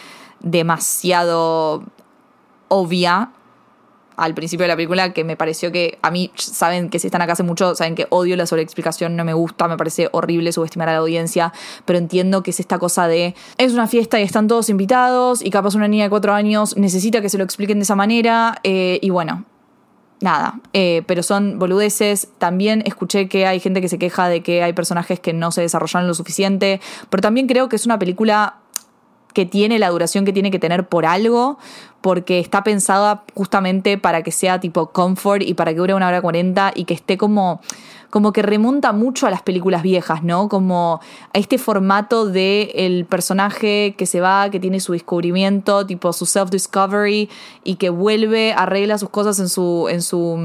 [0.40, 1.82] demasiado
[2.68, 3.30] obvia
[4.18, 7.22] al principio de la película que me pareció que a mí, saben que si están
[7.22, 10.88] acá hace mucho, saben que odio la sobreexplicación, no me gusta, me parece horrible subestimar
[10.88, 11.52] a la audiencia,
[11.84, 15.50] pero entiendo que es esta cosa de es una fiesta y están todos invitados y
[15.50, 18.98] capaz una niña de cuatro años necesita que se lo expliquen de esa manera eh,
[19.00, 19.44] y bueno,
[20.20, 22.28] nada, eh, pero son boludeces.
[22.38, 25.60] También escuché que hay gente que se queja de que hay personajes que no se
[25.60, 28.56] desarrollan lo suficiente, pero también creo que es una película
[29.34, 31.58] que tiene la duración que tiene que tener por algo,
[32.00, 36.22] porque está pensada justamente para que sea tipo comfort y para que dure una hora
[36.22, 37.60] cuarenta y que esté como
[38.10, 40.48] como que remonta mucho a las películas viejas, ¿no?
[40.48, 41.00] Como
[41.34, 46.24] a este formato de el personaje que se va, que tiene su descubrimiento, tipo su
[46.24, 47.28] self-discovery
[47.64, 50.36] y que vuelve, arregla sus cosas en su, en su,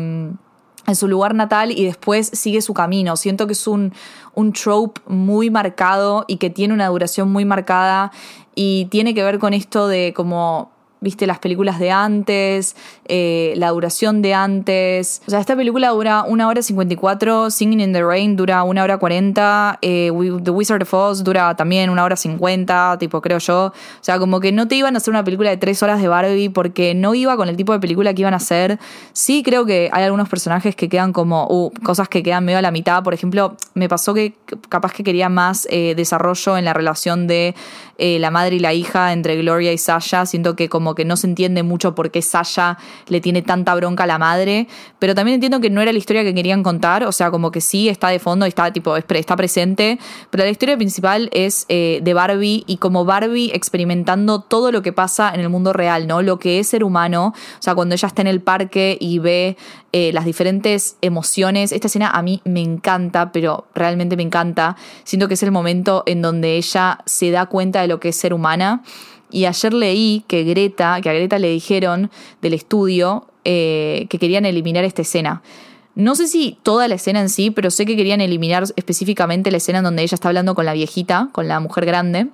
[0.87, 3.15] en su lugar natal y después sigue su camino.
[3.15, 3.93] Siento que es un,
[4.35, 8.11] un trope muy marcado y que tiene una duración muy marcada
[8.55, 10.72] y tiene que ver con esto de como
[11.03, 12.75] viste las películas de antes,
[13.05, 15.21] eh, la duración de antes.
[15.27, 18.97] O sea, esta película dura una hora 54, Singing in the Rain dura una hora
[18.97, 23.65] 40, eh, The Wizard of Oz dura también una hora 50, tipo, creo yo.
[23.65, 26.07] O sea, como que no te iban a hacer una película de tres horas de
[26.07, 28.79] Barbie porque no iba con el tipo de película que iban a hacer.
[29.11, 32.61] Sí, creo que hay algunos personajes que quedan como, uh, cosas que quedan medio a
[32.61, 33.03] la mitad.
[33.03, 34.33] Por ejemplo, me pasó que
[34.69, 37.55] capaz que quería más eh, desarrollo en la relación de
[37.99, 40.25] la madre y la hija entre Gloria y Sasha.
[40.25, 42.77] Siento que como que no se entiende mucho por qué Sasha
[43.07, 44.67] le tiene tanta bronca a la madre,
[44.99, 47.61] pero también entiendo que no era la historia que querían contar, o sea, como que
[47.61, 52.13] sí está de fondo, está tipo está presente, pero la historia principal es eh, de
[52.13, 56.21] Barbie y como Barbie experimentando todo lo que pasa en el mundo real, ¿no?
[56.21, 59.57] Lo que es ser humano, o sea, cuando ella está en el parque y ve
[59.95, 61.71] eh, las diferentes emociones.
[61.71, 64.75] Esta escena a mí me encanta, pero realmente me encanta.
[65.03, 68.15] Siento que es el momento en donde ella se da cuenta de lo que es
[68.15, 68.81] ser humana
[69.33, 72.11] y ayer leí que Greta, que a Greta le dijeron
[72.41, 75.41] del estudio eh, que querían eliminar esta escena.
[75.95, 79.57] No sé si toda la escena en sí, pero sé que querían eliminar específicamente la
[79.57, 82.29] escena en donde ella está hablando con la viejita, con la mujer grande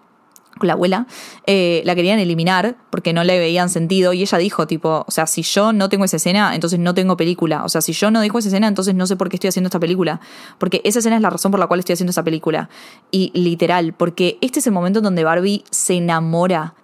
[0.60, 1.08] con la abuela,
[1.47, 5.26] eh, la querían eliminar porque no le veían sentido y ella dijo tipo, o sea,
[5.26, 8.22] si yo no tengo esa escena, entonces no tengo película, o sea, si yo no
[8.22, 10.20] dejo esa escena, entonces no sé por qué estoy haciendo esta película,
[10.58, 12.70] porque esa escena es la razón por la cual estoy haciendo esa película.
[13.10, 16.76] Y literal, porque este es el momento en donde Barbie se enamora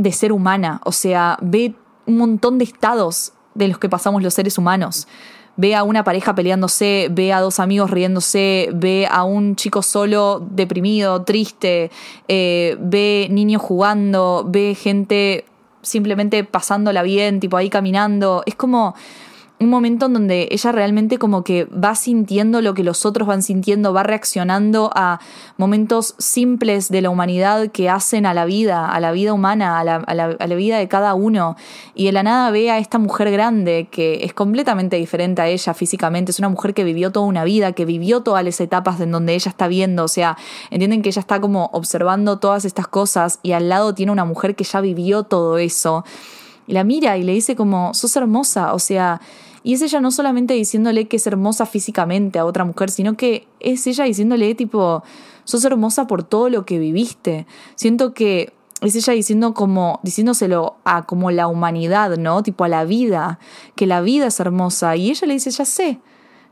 [0.00, 1.74] de ser humana, o sea, ve
[2.06, 5.06] un montón de estados de los que pasamos los seres humanos
[5.60, 10.42] ve a una pareja peleándose, ve a dos amigos riéndose, ve a un chico solo
[10.50, 11.90] deprimido, triste,
[12.28, 15.44] eh, ve niños jugando, ve gente
[15.82, 18.42] simplemente pasándola bien, tipo ahí caminando.
[18.46, 18.94] Es como
[19.60, 23.42] un momento en donde ella realmente como que va sintiendo lo que los otros van
[23.42, 25.20] sintiendo, va reaccionando a
[25.58, 29.84] momentos simples de la humanidad que hacen a la vida, a la vida humana, a
[29.84, 31.56] la, vida de cada uno.
[31.94, 35.74] Y de la nada ve a esta mujer grande que es completamente diferente a ella
[35.74, 39.10] físicamente, es una mujer que vivió toda una vida, que vivió todas las etapas en
[39.10, 40.38] donde ella está viendo, o sea,
[40.70, 44.56] entienden que ella está como observando todas estas cosas y al lado tiene una mujer
[44.56, 46.02] que ya vivió todo eso.
[46.66, 49.20] Y la mira y le dice como, sos hermosa, o sea,
[49.62, 53.46] y es ella no solamente diciéndole que es hermosa físicamente a otra mujer, sino que
[53.60, 55.02] es ella diciéndole tipo,
[55.44, 57.46] sos hermosa por todo lo que viviste.
[57.74, 62.42] Siento que es ella diciendo como, diciéndoselo a como la humanidad, ¿no?
[62.42, 63.38] Tipo a la vida,
[63.74, 64.96] que la vida es hermosa.
[64.96, 66.00] Y ella le dice, ya sé,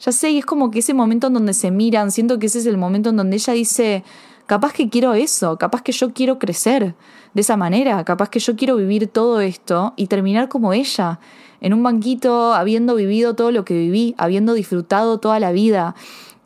[0.01, 2.59] ya sé, y es como que ese momento en donde se miran, siento que ese
[2.59, 4.05] es el momento en donde ella dice,
[4.47, 6.95] capaz que quiero eso, capaz que yo quiero crecer
[7.35, 11.21] de esa manera, capaz que yo quiero vivir todo esto y terminar como ella
[11.61, 15.95] en un banquito, habiendo vivido todo lo que viví, habiendo disfrutado toda la vida.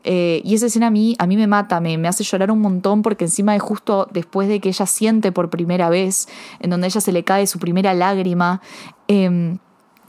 [0.05, 2.61] Eh, y esa escena a mí, a mí me mata, me, me, hace llorar un
[2.61, 6.89] montón porque encima es justo después de que ella siente por primera vez, en donde
[6.89, 8.61] ella se le cae su primera lágrima.
[9.07, 9.59] Em,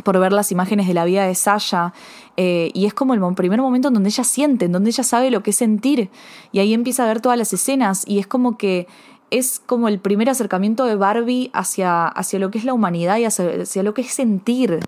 [0.04, 1.94] por ver las imágenes de la vida de Sasha.
[2.36, 5.32] Eh, y es como el primer momento en donde ella siente, en donde ella sabe
[5.32, 6.10] lo que es sentir.
[6.52, 8.04] Y ahí empieza a ver todas las escenas.
[8.08, 8.88] Y es como que
[9.30, 13.26] es como el primer acercamiento de Barbie hacia, hacia lo que es la humanidad y
[13.26, 14.80] hacia lo que es sentir.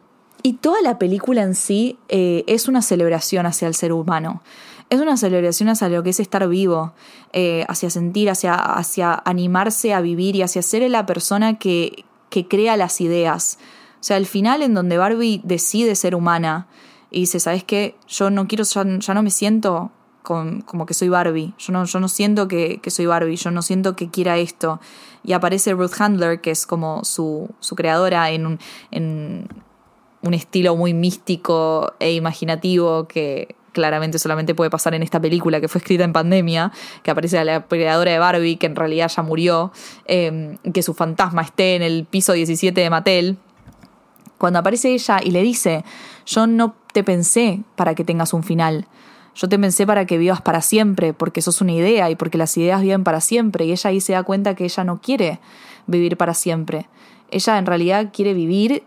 [0.45, 4.43] Y toda la película en sí eh, es una celebración hacia el ser humano.
[4.91, 6.93] Es una celebración hacia lo que es estar vivo,
[7.33, 12.47] eh, hacia sentir, hacia, hacia animarse a vivir y hacia ser la persona que, que
[12.47, 13.57] crea las ideas.
[13.95, 16.67] O sea, el final en donde Barbie decide ser humana
[17.09, 17.95] y dice, ¿sabes qué?
[18.07, 18.83] Yo no quiero, ya,
[19.15, 19.89] no me siento
[20.21, 21.55] como que soy Barbie.
[21.57, 24.79] Yo no, yo no siento que, que, soy Barbie, yo no siento que quiera esto.
[25.23, 28.59] Y aparece Ruth Handler, que es como su, su creadora en, un,
[28.91, 29.47] en,
[30.25, 35.67] un estilo muy místico e imaginativo que claramente solamente puede pasar en esta película que
[35.67, 36.71] fue escrita en pandemia,
[37.03, 39.71] que aparece la creadora de Barbie, que en realidad ya murió,
[40.05, 43.37] em, que su fantasma esté en el piso 17 de Mattel.
[44.37, 45.83] Cuando aparece ella y le dice,
[46.25, 48.87] yo no te pensé para que tengas un final,
[49.35, 52.55] yo te pensé para que vivas para siempre, porque sos una idea y porque las
[52.55, 55.39] ideas viven para siempre, y ella ahí se da cuenta que ella no quiere
[55.85, 56.87] vivir para siempre.
[57.29, 58.83] Ella en realidad quiere vivir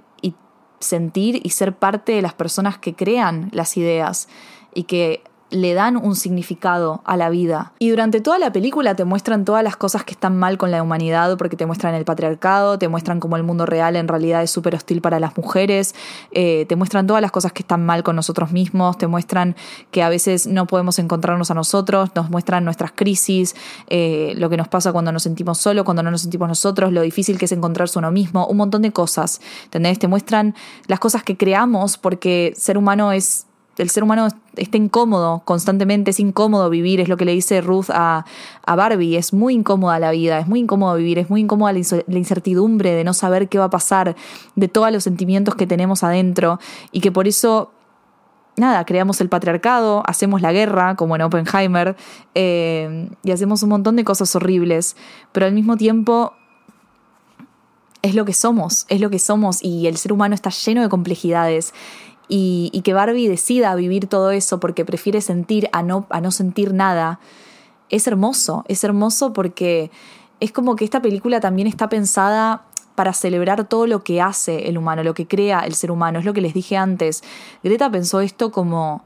[0.81, 4.29] sentir y ser parte de las personas que crean las ideas
[4.75, 7.73] y que le dan un significado a la vida.
[7.79, 10.83] Y durante toda la película te muestran todas las cosas que están mal con la
[10.83, 14.51] humanidad, porque te muestran el patriarcado, te muestran cómo el mundo real en realidad es
[14.51, 15.95] súper hostil para las mujeres,
[16.33, 19.57] eh, te muestran todas las cosas que están mal con nosotros mismos, te muestran
[19.91, 23.57] que a veces no podemos encontrarnos a nosotros, nos muestran nuestras crisis,
[23.89, 27.03] eh, lo que nos pasa cuando nos sentimos solos, cuando no nos sentimos nosotros, lo
[27.03, 29.41] difícil que es encontrarse uno mismo, un montón de cosas.
[29.65, 29.99] ¿Entendés?
[29.99, 30.55] Te muestran
[30.87, 33.48] las cosas que creamos porque ser humano es
[33.79, 37.91] el ser humano está incómodo constantemente, es incómodo vivir, es lo que le dice Ruth
[37.91, 38.25] a,
[38.67, 42.19] a Barbie, es muy incómoda la vida, es muy incómodo vivir, es muy incómoda la
[42.19, 44.17] incertidumbre de no saber qué va a pasar,
[44.57, 46.59] de todos los sentimientos que tenemos adentro
[46.93, 47.71] y que por eso
[48.59, 51.97] nada, creamos el patriarcado, hacemos la guerra, como en Oppenheimer,
[52.35, 54.97] eh, y hacemos un montón de cosas horribles,
[55.33, 56.33] pero al mismo tiempo
[58.03, 60.89] es lo que somos, es lo que somos, y el ser humano está lleno de
[60.89, 61.75] complejidades.
[62.29, 66.75] Y, que Barbie decida vivir todo eso porque prefiere sentir a no, a no sentir
[66.75, 67.21] nada,
[67.89, 69.91] es hermoso, es hermoso porque
[70.41, 72.65] es como que esta película también está pensada
[72.95, 76.19] para celebrar todo lo que hace el humano, lo que crea el ser humano.
[76.19, 77.23] Es lo que les dije antes.
[77.63, 79.05] Greta pensó esto como,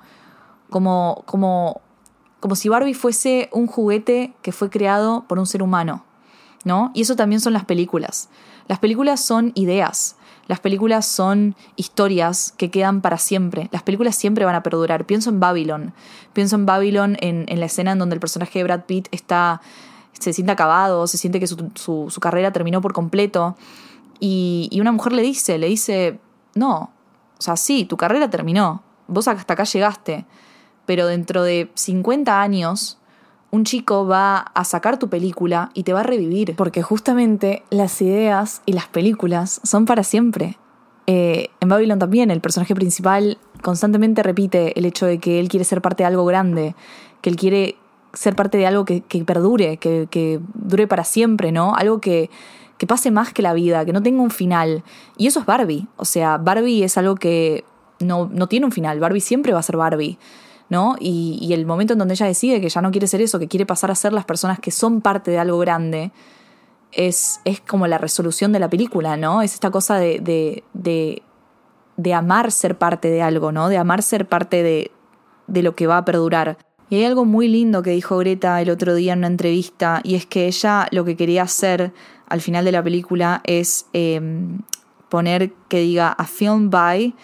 [0.71, 1.83] como, como,
[2.41, 6.05] como si Barbie fuese un juguete que fue creado por un ser humano,
[6.65, 6.91] ¿no?
[6.95, 8.31] Y eso también son las películas.
[8.67, 10.17] Las películas son ideas.
[10.49, 13.69] Las películas son historias que quedan para siempre.
[13.73, 15.07] Las películas siempre van a perdurar.
[15.07, 15.95] Pienso en Babylon.
[16.33, 19.61] Pienso en Babylon en, la escena en donde el personaje de Brad Pitt está
[20.13, 23.57] se siente acabado, se siente que su, carrera terminó por completo.
[24.21, 26.21] Y, una mujer le dice, le dice,
[26.55, 26.91] no,
[27.39, 30.25] o sea, sí, tu carrera terminó, vos hasta acá llegaste,
[30.87, 32.99] pero dentro de 50 años
[33.53, 36.57] un chico va a sacar tu película y te va a revivir.
[36.57, 40.59] Porque justamente las ideas y las películas son para siempre.
[41.07, 45.65] Eh, en Babylon también el personaje principal constantemente repite el hecho de que él quiere
[45.65, 46.75] ser parte de algo grande,
[47.21, 47.77] que él quiere
[48.15, 51.75] ser parte de algo que, perdure, que, dure para siempre, ¿no?
[51.75, 52.31] Algo que,
[52.79, 54.83] que pase más que la vida, que no tenga un final.
[55.19, 55.87] Y eso es Barbie.
[55.97, 57.65] O sea, Barbie es algo que
[58.01, 58.99] no, no tiene un final.
[58.99, 60.19] Barbie siempre va a ser Barbie.
[60.73, 60.97] ¿No?
[60.99, 63.67] Y, el momento en donde ella decide que ya no quiere ser eso, que quiere
[63.67, 66.13] pasar a ser las personas que son parte de algo grande,
[66.93, 69.43] es, es como la resolución de la película, ¿no?
[69.43, 71.23] Es esta cosa de, de, de,
[71.99, 73.69] de amar ser parte de algo, ¿no?
[73.69, 74.91] De amar ser parte de,
[75.47, 76.57] de lo que va a perdurar.
[76.89, 80.15] Y hay algo muy lindo que dijo Greta el otro día en una entrevista, y
[80.15, 81.93] es que ella lo que quería hacer
[82.31, 84.61] al final de la película es em,
[85.11, 87.15] poner que diga a film by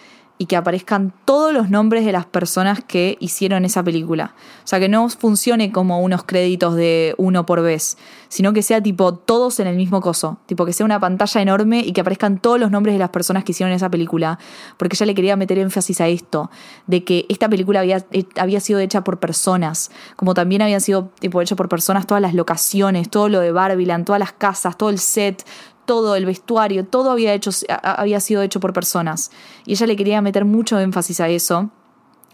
[0.41, 4.35] y que aparezcan todos los nombres de las personas que hicieron esa película.
[4.63, 7.97] O sea, que no funcione como unos créditos de uno por vez,
[8.29, 11.81] sino que sea tipo todos en el mismo coso, tipo que sea una pantalla enorme
[11.81, 14.39] y que aparezcan todos los nombres de las personas que hicieron esa película,
[14.77, 16.49] porque ella le quería meter énfasis a esto,
[16.87, 21.11] de que esta película había, eh, había sido hecha por personas, como también había sido
[21.19, 24.89] tipo hecho por personas todas las locaciones, todo lo de Barbiland, todas las casas, todo
[24.89, 25.43] el set,
[25.89, 27.49] todo, el vestuario, todo había, hecho,
[27.81, 29.31] había sido hecho por personas.
[29.65, 31.71] Y ella le quería meter mucho énfasis a eso.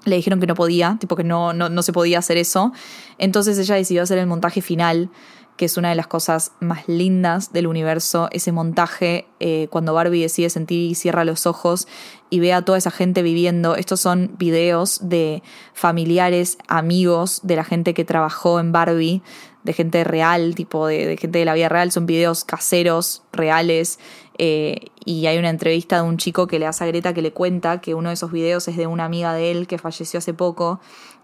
[0.03, 2.73] Le dijeron que no podía, tipo que no, no, no se podía hacer eso.
[3.17, 5.09] Entonces ella decidió hacer el montaje final,
[5.55, 10.23] que es una de las cosas más lindas del universo, ese montaje eh, cuando Barbie
[10.23, 11.87] decide sentir y cierra los ojos
[12.29, 13.77] y ve a toda esa gente viviendo.
[13.77, 15.43] Estos son videos de
[15.73, 19.21] familiares, amigos de la gente que trabajó en Barbie,
[19.65, 23.99] de gente real, tipo de, gente de la vida real, son videos caseros, reales.
[24.37, 27.33] Eh, y hay una entrevista de un chico que le hace a Greta que le
[27.33, 30.33] cuenta que uno de esos videos es de una amiga de él que falleció hace
[30.33, 30.79] poco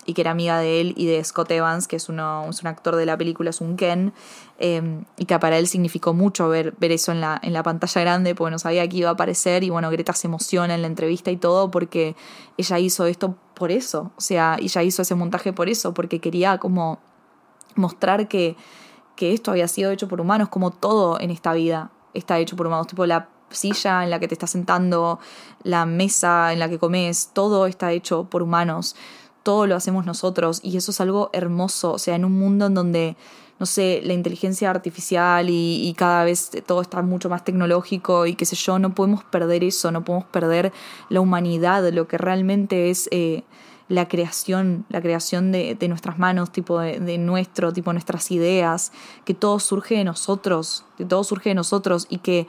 [0.05, 2.67] y que era amiga de él y de Scott Evans, que es, uno, es un
[2.67, 4.11] actor de la película, es un Ken,
[4.57, 8.01] em, y que para él significó mucho ver, ver eso en la, en la pantalla
[8.01, 10.87] grande, porque no sabía que iba a aparecer, y bueno, Greta se emociona en la
[10.87, 12.15] entrevista y todo, porque
[12.57, 16.57] ella hizo esto por eso, o sea, ella hizo ese montaje por eso, porque quería
[16.57, 17.10] como
[17.75, 18.55] mostrar que,
[19.15, 22.67] que esto había sido hecho por humanos, como todo en esta vida está hecho por
[22.67, 25.19] humanos, tipo la silla en la que te estás sentando,
[25.63, 28.95] la mesa en la que comes, todo está hecho por humanos,
[29.43, 32.73] todo lo hacemos nosotros y eso es algo hermoso, o sea, en un mundo en
[32.73, 33.15] donde,
[33.59, 38.45] no sé, la inteligencia artificial y, cada vez todo está mucho más tecnológico y qué
[38.45, 40.71] sé yo, no podemos perder eso, no podemos perder
[41.09, 43.07] la humanidad, lo que realmente es...
[43.11, 43.43] Eh,
[43.91, 48.93] la creación, la creación de, nuestras manos, tipo de, nuestro, tipo nuestras ideas,
[49.25, 52.47] que todo surge de nosotros, que todo surge de nosotros y que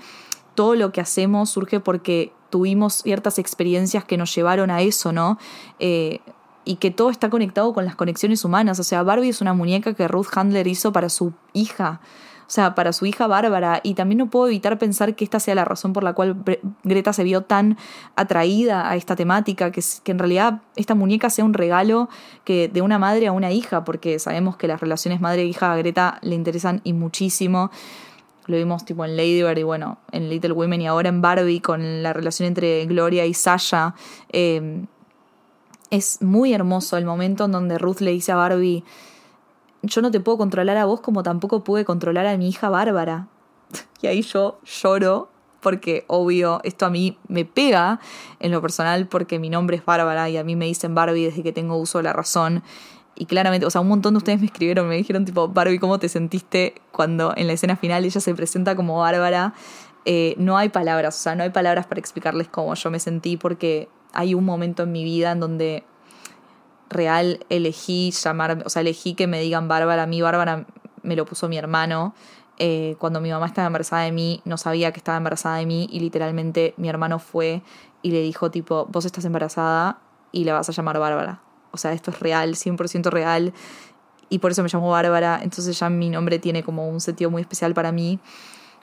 [0.55, 5.37] todo lo que hacemos surge porque tuvimos ciertas experiencias que nos llevaron a eso, ¿no?
[5.81, 6.21] Eh,
[6.65, 8.79] y que todo está conectado con las conexiones humanas.
[8.79, 12.01] O sea, Barbie es una muñeca que Ruth Handler hizo para su hija
[12.47, 13.81] o sea, para su hija Bárbara.
[13.83, 16.37] Y también no puedo evitar pensar que esta sea la razón por la cual
[16.85, 17.79] Greta se vio tan
[18.17, 22.09] atraída a esta temática, que, que en realidad esta muñeca sea un regalo
[22.45, 26.19] que de una madre a una hija, porque sabemos que las relaciones madre-hija a Greta
[26.23, 27.71] le interesan y muchísimo.
[28.47, 31.61] Lo vimos tipo en Lady Bird y bueno, en Little Women y ahora en Barbie
[31.61, 33.95] con la relación entre Gloria y Sasha.
[34.31, 34.85] Eh,
[35.93, 38.83] es muy hermoso el momento en donde Ruth le dice a Barbie,
[39.83, 43.29] yo no te puedo controlar a vos como tampoco pude controlar a mi hija Bárbara.
[44.03, 45.29] Y ahí yo lloro
[45.61, 48.01] porque obvio, esto a mí me pega
[48.41, 51.45] en lo personal porque mi nombre es Bárbara y a mí me dicen Barbie desde
[51.45, 52.63] que tengo uso de la razón.
[53.15, 55.99] Y claramente, o sea, un montón de ustedes me escribieron, me dijeron tipo, Barbie, ¿cómo
[56.01, 59.55] te sentiste cuando en la escena final ella se presenta como Bárbara?
[60.05, 63.37] Eh, no hay palabras, o sea, no hay palabras para explicarles cómo yo me sentí
[63.37, 65.85] porque hay un momento en mi vida en donde
[66.93, 70.05] real elegí llamar, o sea, elegí que me digan Bárbara.
[70.05, 70.67] A mí Bárbara
[71.03, 72.15] me lo puso mi hermano.
[72.59, 75.89] Eh, cuando mi mamá estaba embarazada de mí, no sabía que estaba embarazada de mí
[75.91, 77.63] y literalmente mi hermano fue
[78.03, 79.99] y le dijo tipo, vos estás embarazada
[80.33, 81.43] y la vas a llamar Bárbara.
[81.73, 83.53] O sea, esto es real, 100% real.
[84.29, 85.41] Y por eso me llamo Bárbara.
[85.43, 88.19] Entonces ya mi nombre tiene como un sentido muy especial para mí.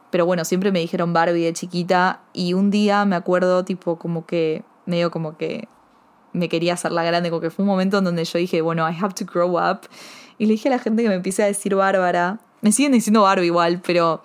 [0.10, 2.22] Pero bueno, siempre me dijeron Barbie de chiquita.
[2.34, 5.68] Y un día me acuerdo tipo como que, medio como que
[6.34, 8.90] me quería hacer la grande, como que fue un momento en donde yo dije, bueno,
[8.90, 9.82] I have to grow up.
[10.38, 12.40] Y le dije a la gente que me empiece a decir Bárbara.
[12.62, 14.22] Me siguen diciendo Barbie igual, pero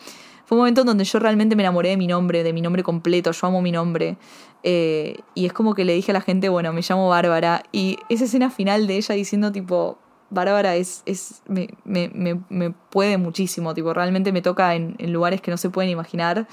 [0.47, 2.83] fue un momento en donde yo realmente me enamoré de mi nombre, de mi nombre
[2.83, 3.33] completo.
[3.33, 4.17] Yo amo mi nombre.
[4.63, 7.63] Eh, y es como que le dije a la gente, bueno, me llamo Bárbara.
[7.73, 9.99] Y esa escena final de ella diciendo, tipo,
[10.31, 12.11] Bárbara es, es me, me,
[12.49, 16.47] me, puede muchísimo, tipo, realmente me toca en, en lugares que no se pueden imaginar.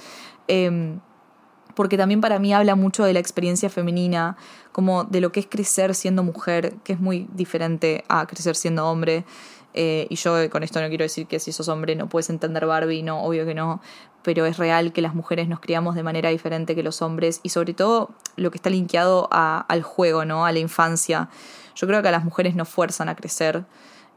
[0.47, 0.97] Eh,
[1.75, 4.37] porque también para mí habla mucho de la experiencia femenina,
[4.71, 8.87] como de lo que es crecer siendo mujer, que es muy diferente a crecer siendo
[8.87, 9.25] hombre.
[9.73, 12.65] Eh, y yo con esto no quiero decir que si sos hombre no puedes entender
[12.65, 13.81] Barbie, no, obvio que no,
[14.21, 17.49] pero es real que las mujeres nos criamos de manera diferente que los hombres y
[17.49, 20.45] sobre todo lo que está linkeado al juego, ¿no?
[20.45, 21.29] A la infancia.
[21.75, 23.63] Yo creo que a las mujeres nos fuerzan a crecer.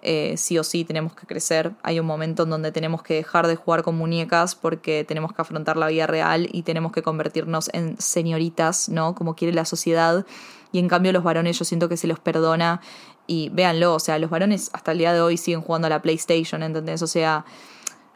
[0.06, 1.72] Eh, sí o sí tenemos que crecer.
[1.82, 5.40] Hay un momento en donde tenemos que dejar de jugar con muñecas porque tenemos que
[5.40, 9.14] afrontar la vida real y tenemos que convertirnos en señoritas, ¿no?
[9.14, 10.26] Como quiere la sociedad.
[10.72, 12.82] Y en cambio los varones yo siento que se los perdona
[13.26, 16.02] y véanlo, o sea, los varones hasta el día de hoy siguen jugando a la
[16.02, 17.00] PlayStation, ¿entendés?
[17.00, 17.46] O sea,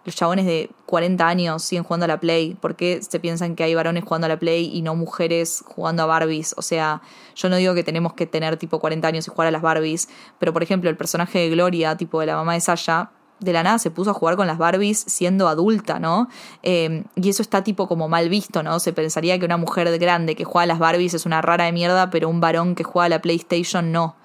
[0.08, 2.54] los chabones de 40 años siguen jugando a la Play?
[2.54, 6.02] ¿Por qué se piensan que hay varones jugando a la Play y no mujeres jugando
[6.02, 6.54] a Barbies?
[6.56, 7.02] O sea,
[7.36, 10.08] yo no digo que tenemos que tener tipo 40 años y jugar a las Barbies,
[10.38, 13.62] pero por ejemplo, el personaje de Gloria, tipo de la mamá de Sasha, de la
[13.62, 16.28] nada se puso a jugar con las Barbies siendo adulta, ¿no?
[16.62, 18.80] Em, y eso está tipo como mal visto, ¿no?
[18.80, 21.72] Se pensaría que una mujer grande que juega a las Barbies es una rara de
[21.72, 24.16] mierda, pero un varón que juega a la PlayStation no.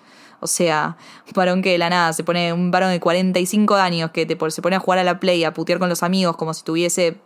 [0.44, 4.12] O sea, un varón que de la nada se pone, un varón de 45 años
[4.12, 6.54] que te, se pone a jugar a la play, a putear con los amigos como
[6.54, 7.18] si tuviese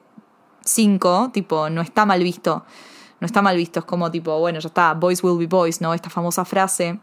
[0.64, 2.64] 5, tipo, no está mal visto.
[3.20, 5.96] No está mal visto, es como tipo, bueno, ya está, boys will be boys, ¿no?
[5.96, 7.00] Esta famosa frase.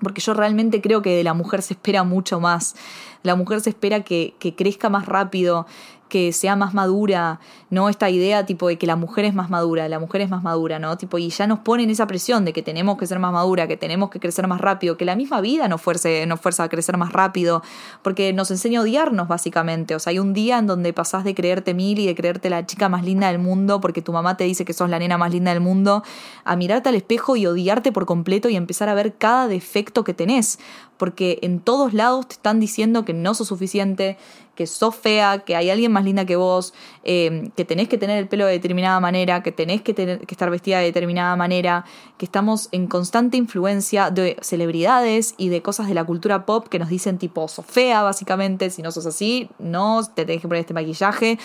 [0.00, 2.76] Porque yo realmente creo que de la mujer se espera mucho más.
[3.24, 5.66] La mujer se espera que, que crezca más rápido,
[6.10, 7.40] que sea más madura,
[7.70, 7.88] ¿no?
[7.88, 10.78] Esta idea tipo de que la mujer es más madura, la mujer es más madura,
[10.78, 10.98] ¿no?
[10.98, 13.78] Tipo, y ya nos ponen esa presión de que tenemos que ser más madura, que
[13.78, 16.98] tenemos que crecer más rápido, que la misma vida nos, fuerce, nos fuerza a crecer
[16.98, 17.62] más rápido,
[18.02, 19.94] porque nos enseña a odiarnos básicamente.
[19.94, 22.66] O sea, hay un día en donde pasás de creerte mil y de creerte la
[22.66, 25.32] chica más linda del mundo porque tu mamá te dice que sos la nena más
[25.32, 26.02] linda del mundo,
[26.44, 30.14] a mirarte al espejo y odiarte por completo y empezar a ver cada defecto que
[30.14, 30.58] tenés,
[31.00, 34.18] porque en todos lados te están diciendo que no sos suficiente,
[34.54, 36.74] que sos fea, que hay alguien más linda que vos,
[37.04, 40.34] eh, que tenés que tener el pelo de determinada manera, que tenés que, tener, que
[40.34, 41.86] estar vestida de determinada manera,
[42.18, 46.78] que estamos en constante influencia de celebridades y de cosas de la cultura pop que
[46.78, 50.60] nos dicen tipo, sos fea básicamente, si no sos así, no, te tenés que poner
[50.60, 51.38] este maquillaje,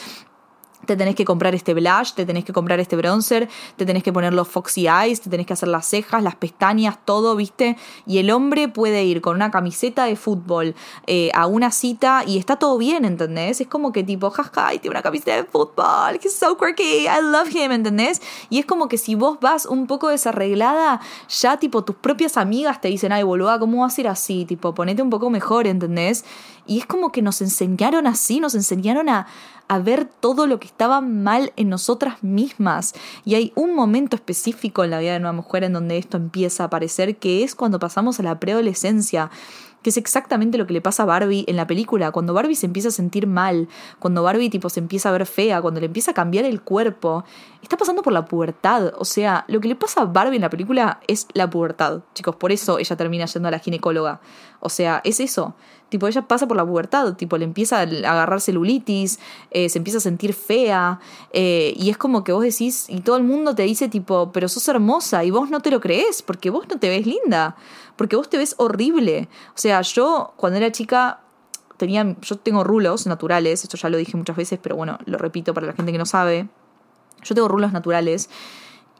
[0.85, 4.13] te tenés que comprar este blush, te tenés que comprar este bronzer, te tenés que
[4.13, 7.77] poner los foxy eyes, te tenés que hacer las cejas, las pestañas, todo, ¿viste?
[8.05, 10.75] Y el hombre puede ir con una camiseta de fútbol
[11.07, 13.61] eh, a una cita y está todo bien, ¿entendés?
[13.61, 17.53] Es como que tipo, jaja, tiene una camiseta de fútbol, que so quirky, I love
[17.53, 18.21] him, ¿entendés?
[18.49, 22.81] Y es como que si vos vas un poco desarreglada, ya tipo tus propias amigas
[22.81, 24.45] te dicen, ay, boluda, ¿cómo va a ser así?
[24.45, 26.25] Tipo, ponete un poco mejor, ¿entendés?
[26.67, 29.27] Y es como que nos enseñaron así, nos enseñaron a,
[29.67, 32.93] a ver todo lo que estaba mal en nosotras mismas.
[33.23, 36.63] Y hay un momento específico en la vida de una mujer en donde esto empieza
[36.63, 39.29] a aparecer, que es cuando pasamos a la preadolescencia
[39.85, 42.65] que es exactamente lo que le pasa a Barbie en la película, cuando Barbie se
[42.65, 46.09] empieza a sentir mal, cuando Barbie tipo se empieza a ver fea, cuando le empieza
[46.09, 47.23] a cambiar el cuerpo,
[47.61, 50.49] está pasando por la pubertad, o sea, lo que le pasa a Barbie en la
[50.49, 54.21] película es la pubertad, chicos, por eso ella termina yendo a la ginecóloga,
[54.59, 55.53] o sea, es eso,
[55.89, 59.19] tipo ella pasa por la pubertad, tipo le empieza a agarrar celulitis,
[59.51, 60.99] eh, se empieza a sentir fea,
[61.31, 64.47] eh, y es como que vos decís, y todo el mundo te dice tipo, pero
[64.49, 67.55] sos hermosa, y vos no te lo crees, porque vos no te ves linda
[67.95, 69.27] porque vos te ves horrible.
[69.49, 71.19] O sea, yo cuando era chica
[71.77, 75.53] tenía, yo tengo rulos naturales, esto ya lo dije muchas veces, pero bueno, lo repito
[75.53, 76.47] para la gente que no sabe.
[77.23, 78.29] Yo tengo rulos naturales.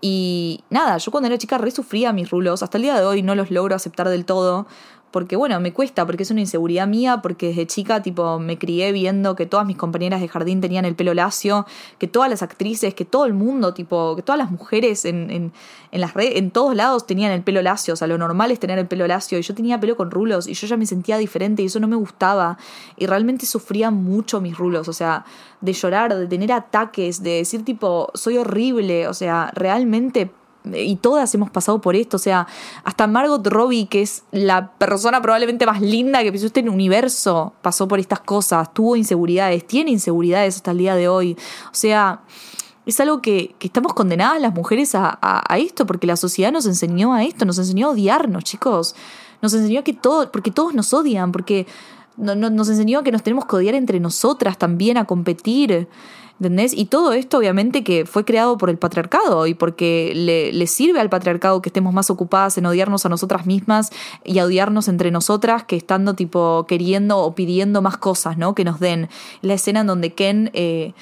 [0.02, 2.64] Y nada, yo cuando era chica re sufría mis rulos.
[2.64, 4.68] Hasta el día de hoy no los logro aceptar del todo
[5.16, 8.92] porque bueno, me cuesta, porque es una inseguridad mía, porque desde chica tipo me crié
[8.92, 11.66] viendo que todas mis compañeras de jardín tenían el pelo lacio,
[12.00, 15.54] que todas las actrices, que todo el mundo, tipo, que todas las mujeres en, en,
[15.94, 18.60] en las redes, en todos lados tenían el pelo lacio, o sea, lo normal es
[18.60, 21.18] tener el pelo lacio, y yo tenía pelo con rulos, y yo ya me sentía
[21.18, 22.58] diferente, y eso no me gustaba,
[22.98, 25.24] y realmente sufría mucho mis rulos, o sea,
[25.62, 30.30] de llorar, de tener ataques, de decir tipo, soy horrible, o sea, realmente
[30.74, 32.48] y todas hemos pasado por esto, o sea,
[32.84, 37.88] hasta Margot Robbie, que es la persona probablemente más linda que pisó este universo, pasó
[37.88, 41.38] por estas cosas, tuvo inseguridades, tiene inseguridades hasta el día de hoy,
[41.72, 42.22] o sea,
[42.86, 45.18] es algo que, estamos condenadas las mujeres a,
[45.58, 48.96] esto, porque la sociedad nos enseñó a esto, nos enseñó a odiarnos, chicos,
[49.42, 51.66] nos enseñó a que todo, porque todos nos odian, porque
[52.18, 55.90] nos enseñó a que nos tenemos que odiar entre nosotras también, a competir.
[56.40, 56.74] ¿Entendés?
[56.74, 61.10] Y todo esto obviamente que fue creado por el patriarcado y porque le, sirve al
[61.10, 63.92] patriarcado que estemos más ocupadas en odiarnos a nosotras mismas
[64.26, 68.54] y a odiarnos entre nosotras que estando tipo queriendo o pidiendo más cosas, ¿no?
[68.54, 69.08] Que nos den.
[69.42, 70.52] La escena en donde Ken...
[70.54, 70.94] Eh,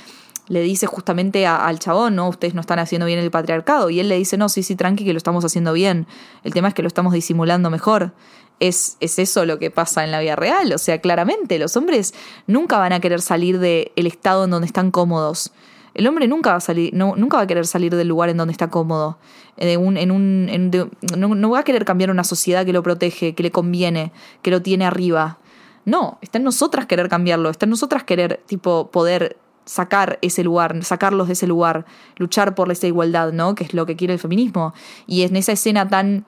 [0.50, 3.90] le dice justamente al chabón, no, ustedes no están haciendo bien el patriarcado.
[3.90, 6.06] Y él le dice, no, sí, sí, tranqui, que lo estamos haciendo bien.
[6.44, 8.12] El tema es que lo estamos disimulando mejor
[8.60, 10.72] es, eso lo que pasa en la vida real.
[10.74, 12.14] O sea, claramente, los hombres
[12.48, 15.52] nunca van a querer salir del estado en donde están cómodos.
[15.94, 18.38] El hombre nunca va a salir, no, nunca va a querer salir del lugar en
[18.38, 19.18] donde está cómodo.
[19.58, 20.72] En un, en un,
[21.18, 24.50] no, no va a querer cambiar una sociedad que lo protege, que le conviene, que
[24.50, 25.38] lo tiene arriba.
[25.86, 30.84] No, está en nosotras querer cambiarlo, está en nosotras querer, tipo, poder sacar ese lugar,
[30.84, 31.86] sacarlos de ese lugar,
[32.18, 33.56] luchar por esa igualdad, ¿no?
[33.56, 34.74] Que es lo que quiere el feminismo.
[35.08, 36.26] Y en esa escena tan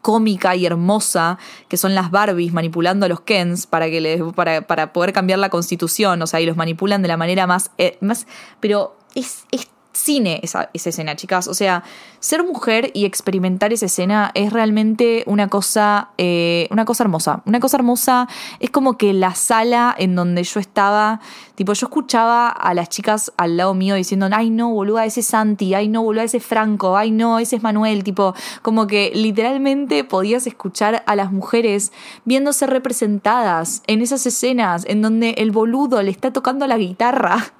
[0.00, 1.38] cómica y hermosa
[1.68, 5.38] que son las Barbies manipulando a los Kens para que les, para, para poder cambiar
[5.38, 8.26] la constitución, o sea, y los manipulan de la manera más, eh, más
[8.60, 11.48] pero es, es cine esa, escena, chicas.
[11.48, 11.82] O sea,
[12.20, 17.42] ser mujer y experimentar esa escena es realmente una cosa, eh, una cosa hermosa.
[17.46, 18.28] Una cosa hermosa
[18.60, 21.20] es como que la sala en donde yo estaba,
[21.54, 25.26] tipo, yo escuchaba a las chicas al lado mío diciendo, ay no, boluda, ese es
[25.26, 29.12] Santi, ay no, boluda, ese es Franco, ay no, ese es Manuel, tipo, como que
[29.14, 31.92] literalmente podías escuchar a las mujeres
[32.24, 37.52] viéndose representadas en esas escenas en donde el boludo le está tocando la guitarra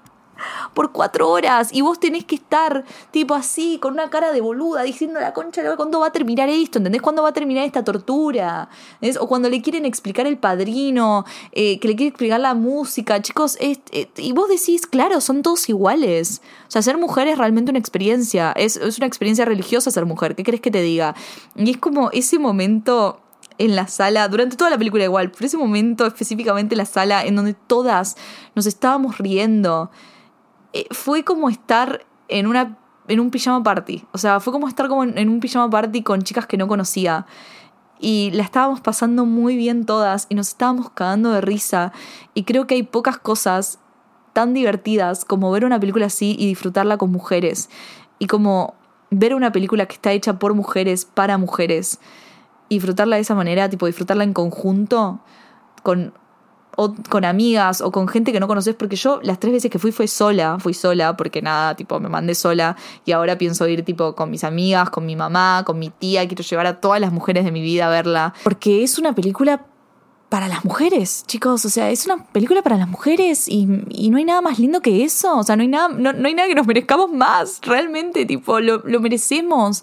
[0.75, 4.83] por cuatro horas y vos tenés que estar tipo así, con una cara de boluda,
[4.83, 6.79] diciendo la concha, ¿cuándo va a terminar esto?
[6.79, 7.03] ¿Entendés?
[7.03, 8.69] ¿Cuándo va a terminar esta tortura?
[9.21, 13.59] O cuando le quieren explicar el padrino, eh, que le quiere explicar la música, chicos,
[13.61, 16.43] y vos decís, claro, son todos iguales.
[16.69, 20.35] O sea, ser mujer es realmente una experiencia, es, es una experiencia religiosa ser mujer,
[20.35, 21.15] ¿qué crees que te diga?
[21.57, 23.21] Y es como ese momento
[23.59, 27.25] en la sala, durante toda la película igual, pero ese momento específicamente en la sala
[27.25, 28.17] en donde todas
[28.55, 30.13] nos estábamos riendo eh,
[30.91, 34.05] fue como estar en una en un pijama party.
[34.13, 37.27] O sea, fue como estar como en, un pijama party con chicas que no conocía.
[37.99, 41.93] Y la estábamos pasando muy bien todas y nos estábamos cagando de risa.
[42.35, 43.79] Y creo que hay pocas cosas
[44.33, 47.71] tan divertidas como ver una película así y disfrutarla con mujeres.
[48.19, 48.75] Y como
[49.11, 52.01] ver una película que está hecha por mujeres, para mujeres.
[52.69, 55.21] Y disfrutarla de esa manera, tipo disfrutarla en conjunto,
[55.83, 56.15] con
[56.77, 59.79] o con amigas o con gente que no conoces, porque yo las tres veces que
[59.79, 63.85] fui fue sola, fui sola, porque nada, tipo, me mandé sola y ahora pienso ir
[63.85, 67.13] tipo con mis amigas, con mi mamá, con mi tía, quiero llevar a todas las
[67.13, 69.67] mujeres de mi vida a verla, porque es una película
[70.29, 74.25] para las mujeres, chicos, o sea, es una película para las mujeres y, no hay
[74.25, 76.67] nada más lindo que eso, o sea, no hay nada, no, hay nada que nos
[76.67, 79.83] merezcamos más, realmente, tipo, lo, lo merecemos.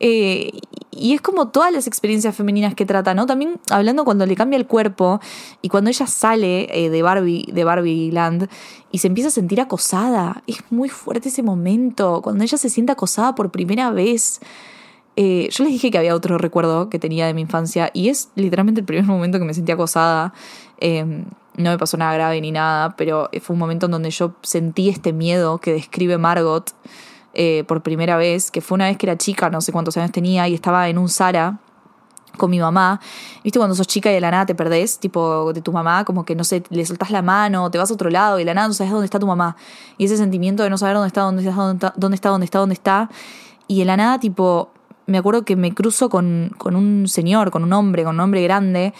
[0.00, 0.50] Eh,
[0.90, 3.26] y es como todas las experiencias femeninas que trata, ¿no?
[3.26, 5.20] También hablando cuando le cambia el cuerpo
[5.62, 8.48] y cuando ella sale eh, de Barbie, de Barbie Land
[8.90, 10.42] y se empieza a sentir acosada.
[10.46, 14.40] Es muy fuerte ese momento, cuando ella se siente acosada por primera vez.
[15.16, 18.30] Eh, yo les dije que había otro recuerdo que tenía de mi infancia y es
[18.36, 20.32] literalmente el primer momento que me sentí acosada.
[20.80, 24.88] no me pasó nada grave ni nada, pero fue un momento en donde yo sentí
[24.88, 26.74] este miedo que describe Margot
[27.42, 30.12] eh, por primera vez, que fue una vez que era chica, no sé cuántos años
[30.12, 31.58] tenía, y estaba en un Sara
[32.36, 33.00] con mi mamá.
[33.42, 36.26] ¿Viste cuando sos chica y de la nada te perdés, tipo de tu mamá, como
[36.26, 38.52] que no sé, le soltás la mano, te vas a otro lado y de la
[38.52, 39.56] nada no sabes dónde está tu mamá?
[39.96, 41.54] Y ese sentimiento de no saber dónde está, dónde está,
[41.96, 43.10] dónde está, dónde está, dónde está.
[43.68, 44.68] Y de la nada, tipo,
[45.06, 48.42] me acuerdo que me cruzo con, con un señor, con un hombre, con un hombre
[48.42, 48.92] grande.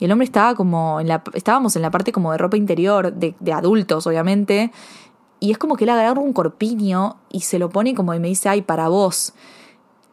[0.00, 3.12] Y el hombre estaba como en la, estábamos en la parte como de ropa interior,
[3.12, 4.72] de, de adultos, obviamente.
[5.40, 8.28] Y es como que él agarra un corpiño y se lo pone como y me
[8.28, 9.34] dice, ay, para vos.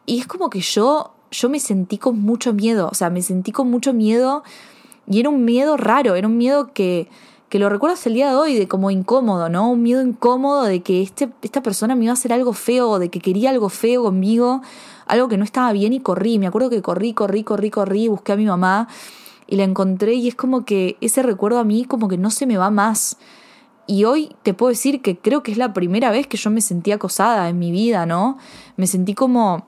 [0.06, 3.50] Y es como que yo, yo me sentí con mucho miedo, o sea, me sentí
[3.50, 4.44] con mucho miedo
[5.08, 7.08] y era un miedo raro, era un miedo que,
[7.48, 9.70] que lo recuerdo hasta el día de hoy, de como incómodo, ¿no?
[9.70, 13.08] Un miedo incómodo de que este, esta persona me iba a hacer algo feo, de
[13.08, 14.62] que quería algo feo conmigo,
[15.06, 16.38] algo que no estaba bien y corrí.
[16.38, 18.88] Me acuerdo que corrí, corrí, corrí, corrí, busqué a mi mamá
[19.46, 22.46] y la encontré y es como que ese recuerdo a mí como que no se
[22.46, 23.16] me va más.
[23.86, 26.60] Y hoy te puedo decir que creo que es la primera vez que yo me
[26.60, 28.38] sentí acosada en mi vida, ¿no?
[28.76, 29.66] Me sentí como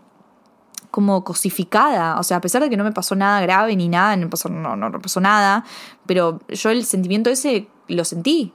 [0.90, 4.16] como cosificada, o sea, a pesar de que no me pasó nada grave ni nada,
[4.16, 5.62] no, pasó, no, no pasó nada,
[6.06, 8.54] pero yo el sentimiento ese lo sentí,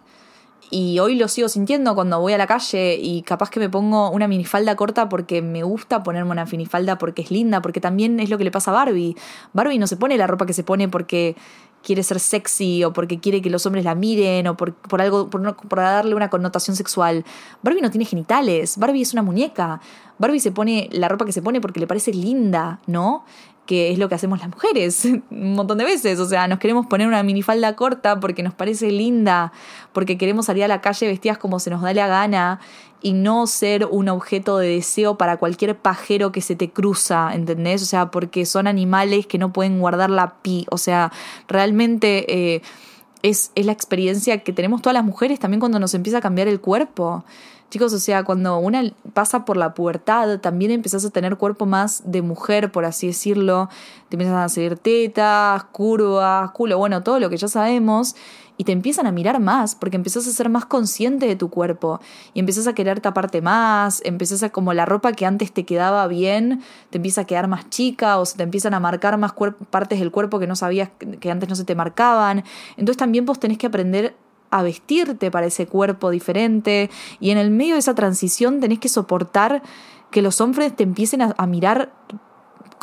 [0.75, 4.09] y hoy lo sigo sintiendo cuando voy a la calle y capaz que me pongo
[4.09, 8.31] una minifalda corta porque me gusta ponerme una minifalda porque es linda, porque también es
[8.31, 9.15] lo que le pasa a Barbie.
[9.53, 11.35] Barbie no se pone la ropa que se pone porque
[11.83, 15.29] quiere ser sexy o porque quiere que los hombres la miren o por, por algo,
[15.29, 17.25] por, por darle una connotación sexual.
[17.61, 19.81] Barbie no tiene genitales, Barbie es una muñeca.
[20.17, 23.25] Barbie se pone la ropa que se pone porque le parece linda, ¿no?
[23.65, 26.19] que es lo que hacemos las mujeres un montón de veces.
[26.19, 29.51] O sea, nos queremos poner una minifalda corta porque nos parece linda,
[29.93, 32.59] porque queremos salir a la calle vestidas como se nos da la gana
[33.03, 37.83] y no ser un objeto de deseo para cualquier pajero que se te cruza, ¿entendés?
[37.83, 40.65] O sea, porque son animales que no pueden guardar la pi.
[40.71, 41.11] O sea,
[41.49, 42.61] realmente eh,
[43.21, 46.47] es, es la experiencia que tenemos todas las mujeres también cuando nos empieza a cambiar
[46.47, 47.25] el cuerpo.
[47.69, 52.03] Chicos, o sea, cuando una pasa por la pubertad, también empezás a tener cuerpo más
[52.05, 53.67] de mujer, por así decirlo.
[54.09, 58.15] Te empiezan a salir tetas, curvas, culo, bueno, todo lo que ya sabemos.
[58.57, 61.99] Y te empiezan a mirar más, porque empezás a ser más consciente de tu cuerpo.
[62.33, 66.07] Y empezás a querer taparte más, empezás a como la ropa que antes te quedaba
[66.07, 69.33] bien, te empieza a quedar más chica, o se te empiezan a marcar más
[69.69, 70.89] partes del cuerpo que no sabías
[71.19, 72.43] que antes no se te marcaban.
[72.77, 74.15] Entonces también vos tenés que aprender
[74.53, 78.87] a vestirte para ese cuerpo diferente y en el medio de esa transición tenés que
[78.87, 79.63] soportar
[80.11, 81.91] que los hombres te empiecen a, mirar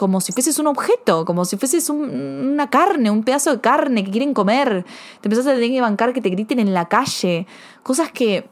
[0.00, 4.10] como si fueses un objeto, como si fueses una carne, un pedazo de carne que
[4.10, 4.86] quieren comer.
[5.20, 7.46] Te empezás a tener que bancar que te griten en la calle.
[7.82, 8.48] Cosas que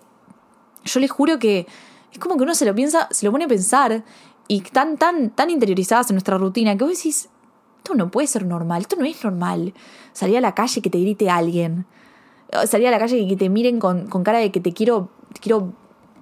[0.84, 1.66] yo les juro que
[2.12, 4.04] es como que uno se lo piensa, se lo pone a pensar
[4.46, 7.30] y tan, tan, tan interiorizadas en nuestra rutina que vos decís,
[7.78, 9.72] esto no puede ser normal, esto no es normal.
[10.12, 11.86] Salir a la calle que te grite alguien
[12.66, 15.10] salir a la calle y que te miren con, cara de que te quiero,
[15.40, 15.72] quiero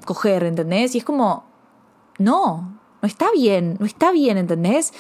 [0.05, 0.95] coger, ¿entendés?
[0.95, 1.45] Y es como,
[2.19, 4.93] no, no está bien, no está bien, ¿entendés?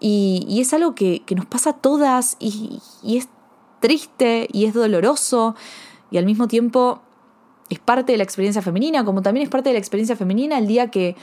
[0.00, 3.28] Y, es algo que, nos pasa a todas y, es
[3.80, 5.54] triste y es doloroso
[6.10, 7.00] y al mismo tiempo
[7.70, 10.66] es parte de la experiencia femenina, como también es parte de la experiencia femenina el
[10.66, 11.16] día que,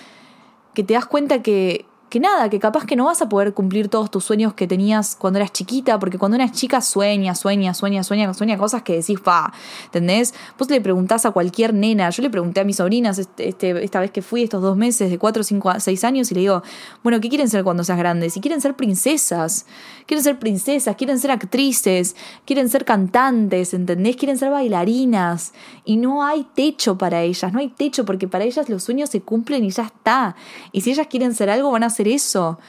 [0.74, 3.88] que te das cuenta que, que nada, que capaz que no vas a poder cumplir
[3.88, 8.04] todos tus sueños que tenías cuando eras chiquita, porque cuando eras chica sueña, sueña, sueña,
[8.04, 9.54] sueña, sueña cosas que decís, pa,
[9.86, 10.34] ¿entendés?
[10.60, 14.02] Vos le preguntás a cualquier nena, yo le pregunté a mis sobrinas este, este esta
[14.02, 16.64] vez que fui estos dos meses, de 4, 5, 6 años, y le digo,
[17.02, 18.36] bueno, ¿qué quieren ser cuando seas grandes?
[18.36, 19.66] Y quieren ser princesas,
[20.06, 24.18] quieren ser princesas, quieren ser actrices, quieren ser cantantes, ¿entendés?
[24.18, 25.54] Quieren ser bailarinas,
[25.86, 29.22] y no hay techo para ellas, no hay techo, porque para ellas los sueños se
[29.22, 30.36] cumplen y ya está.
[30.74, 32.60] Y si ellas quieren ser algo, van a ser eso.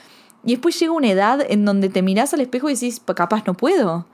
[0.44, 3.54] Y después llega una edad en donde te miras al espejo y decís, capaz no
[3.54, 4.06] puedo.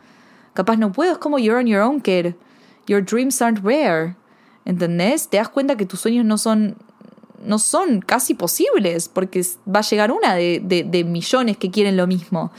[0.55, 1.13] Capaz no puedo.
[1.13, 2.35] Es como you're on your own, kid.
[2.87, 4.17] Your dreams aren't rare.
[4.65, 5.29] ¿Entendés?
[5.29, 6.77] Te das cuenta que tus sueños no son
[7.41, 12.09] no son casi posibles, porque va a llegar una de, de, millones que quieren lo
[12.09, 12.51] mismo.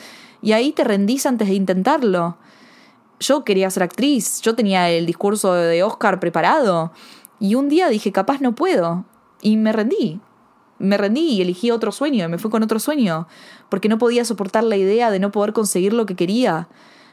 [0.42, 2.38] Y ahí te rendís antes de intentarlo.
[3.20, 6.94] Yo quería ser actriz, yo tenía el discurso de Oscar preparado,
[7.42, 9.04] y un día dije, capaz no puedo,
[9.42, 10.22] y me rendí
[10.80, 13.28] me rendí y elegí otro sueño, y me fui con otro sueño,
[13.70, 16.68] porque no podía soportar la idea de no poder conseguir lo que quería,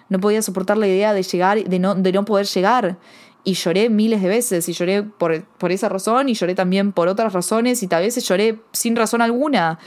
[0.08, 2.98] no podía soportar la idea de llegar, de no, de no poder llegar.
[3.42, 7.08] Y lloré miles de veces, y lloré por, por esa razón, y lloré también por
[7.08, 9.78] otras razones, y tal vez lloré sin razón alguna,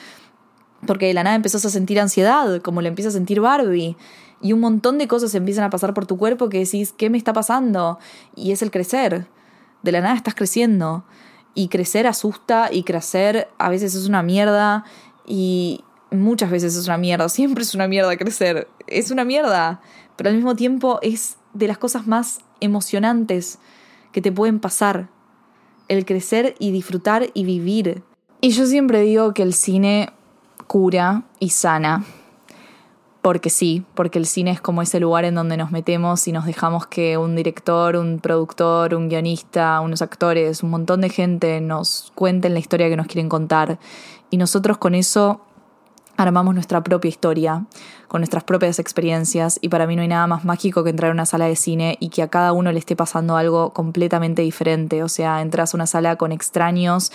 [0.85, 3.97] porque de la nada empezás a sentir ansiedad, como le empieza a sentir Barbie.
[4.41, 7.17] Y un montón de cosas empiezan a pasar por tu cuerpo que decís, ¿qué me
[7.17, 7.99] está pasando?
[8.35, 9.27] Y es el crecer.
[9.83, 11.03] De la nada estás creciendo
[11.55, 14.85] y crecer asusta y crecer a veces es una mierda
[15.25, 19.81] y muchas veces es una mierda, siempre es una mierda crecer, es una mierda,
[20.15, 23.59] pero al mismo tiempo es de las cosas más emocionantes
[24.11, 25.09] que te pueden pasar,
[25.87, 28.03] el crecer y disfrutar y vivir.
[28.41, 30.11] Y yo siempre digo que el cine
[30.67, 32.05] cura y sana
[33.21, 36.45] porque sí, porque el cine es como ese lugar en donde nos metemos y nos
[36.45, 42.11] dejamos que un director, un productor, un guionista, unos actores, un montón de gente nos
[42.15, 43.77] cuenten la historia que nos quieren contar.
[44.29, 45.41] Y nosotros con eso
[46.15, 47.65] armamos nuestra propia historia,
[48.07, 49.59] con nuestras propias experiencias.
[49.61, 51.97] Y para mí no hay nada más mágico que entrar a una sala de cine
[51.99, 55.03] y que a cada uno le esté pasando algo completamente diferente.
[55.03, 57.11] O sea, entras a una sala con extraños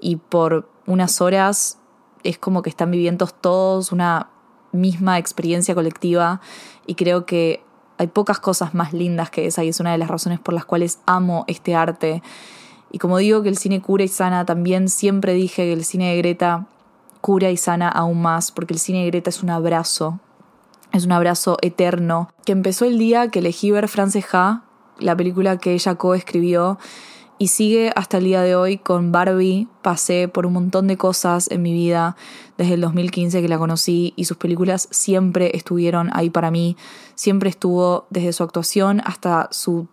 [0.00, 1.78] y por unas horas
[2.24, 4.31] es como que están viviendo todos una
[4.72, 6.40] misma experiencia colectiva
[6.86, 7.62] y creo que
[7.98, 10.64] hay pocas cosas más lindas que esa y es una de las razones por las
[10.64, 12.22] cuales amo este arte.
[12.90, 16.10] Y como digo que el cine cura y sana, también siempre dije que el cine
[16.10, 16.66] de Greta
[17.20, 20.18] cura y sana aún más, porque el cine de Greta es un abrazo.
[20.92, 24.62] Es un abrazo eterno que empezó el día que elegí ver Frances Ha,
[24.98, 26.78] la película que ella coescribió
[27.38, 29.68] y sigue hasta el día de hoy con Barbie.
[29.82, 32.16] Pasé por un montón de cosas en mi vida
[32.56, 36.76] desde el 2015 que la conocí y sus películas siempre estuvieron ahí para mí.
[37.14, 39.88] Siempre estuvo desde su actuación hasta su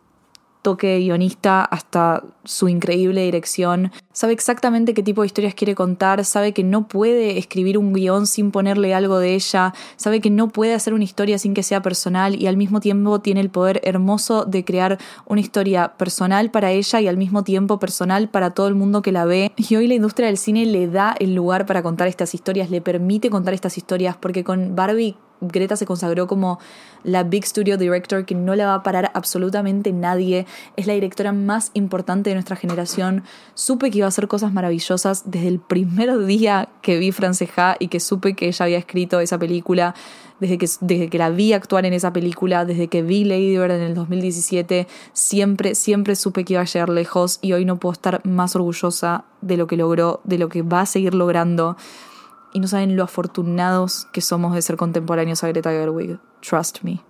[0.62, 3.92] toque guionista hasta su increíble dirección.
[4.12, 8.28] Sabe exactamente qué tipo de historias quiere contar, sabe que no puede escribir un guion
[8.28, 11.82] sin ponerle algo de ella, sabe que no puede hacer una historia sin que sea
[11.82, 16.72] personal y al mismo tiempo tiene el poder hermoso de crear una historia personal para
[16.72, 19.52] ella y al mismo tiempo personal para todo el mundo que la ve.
[19.56, 22.82] Y hoy la industria del cine le da el lugar para contar estas historias, le
[22.82, 26.60] permite contar estas historias porque con Barbie Greta se consagró como
[27.04, 30.46] la Big Studio Director que no la va a parar absolutamente nadie.
[30.76, 33.24] Es la directora más importante de nuestra generación.
[33.54, 37.88] Supe que iba a hacer cosas maravillosas desde el primer día que vi Franceja y
[37.88, 39.96] que supe que ella había escrito esa película.
[40.40, 43.72] Desde que, desde que la vi actuar en esa película, desde que vi Lady Bird
[43.72, 47.92] en el 2017, siempre, siempre supe que iba a llegar lejos y hoy no puedo
[47.92, 51.76] estar más orgullosa de lo que logró, de lo que va a seguir logrando
[52.54, 56.20] y no saben lo afortunados que somos de ser contemporáneos a Greta Gerwig.
[56.42, 57.02] Trust me.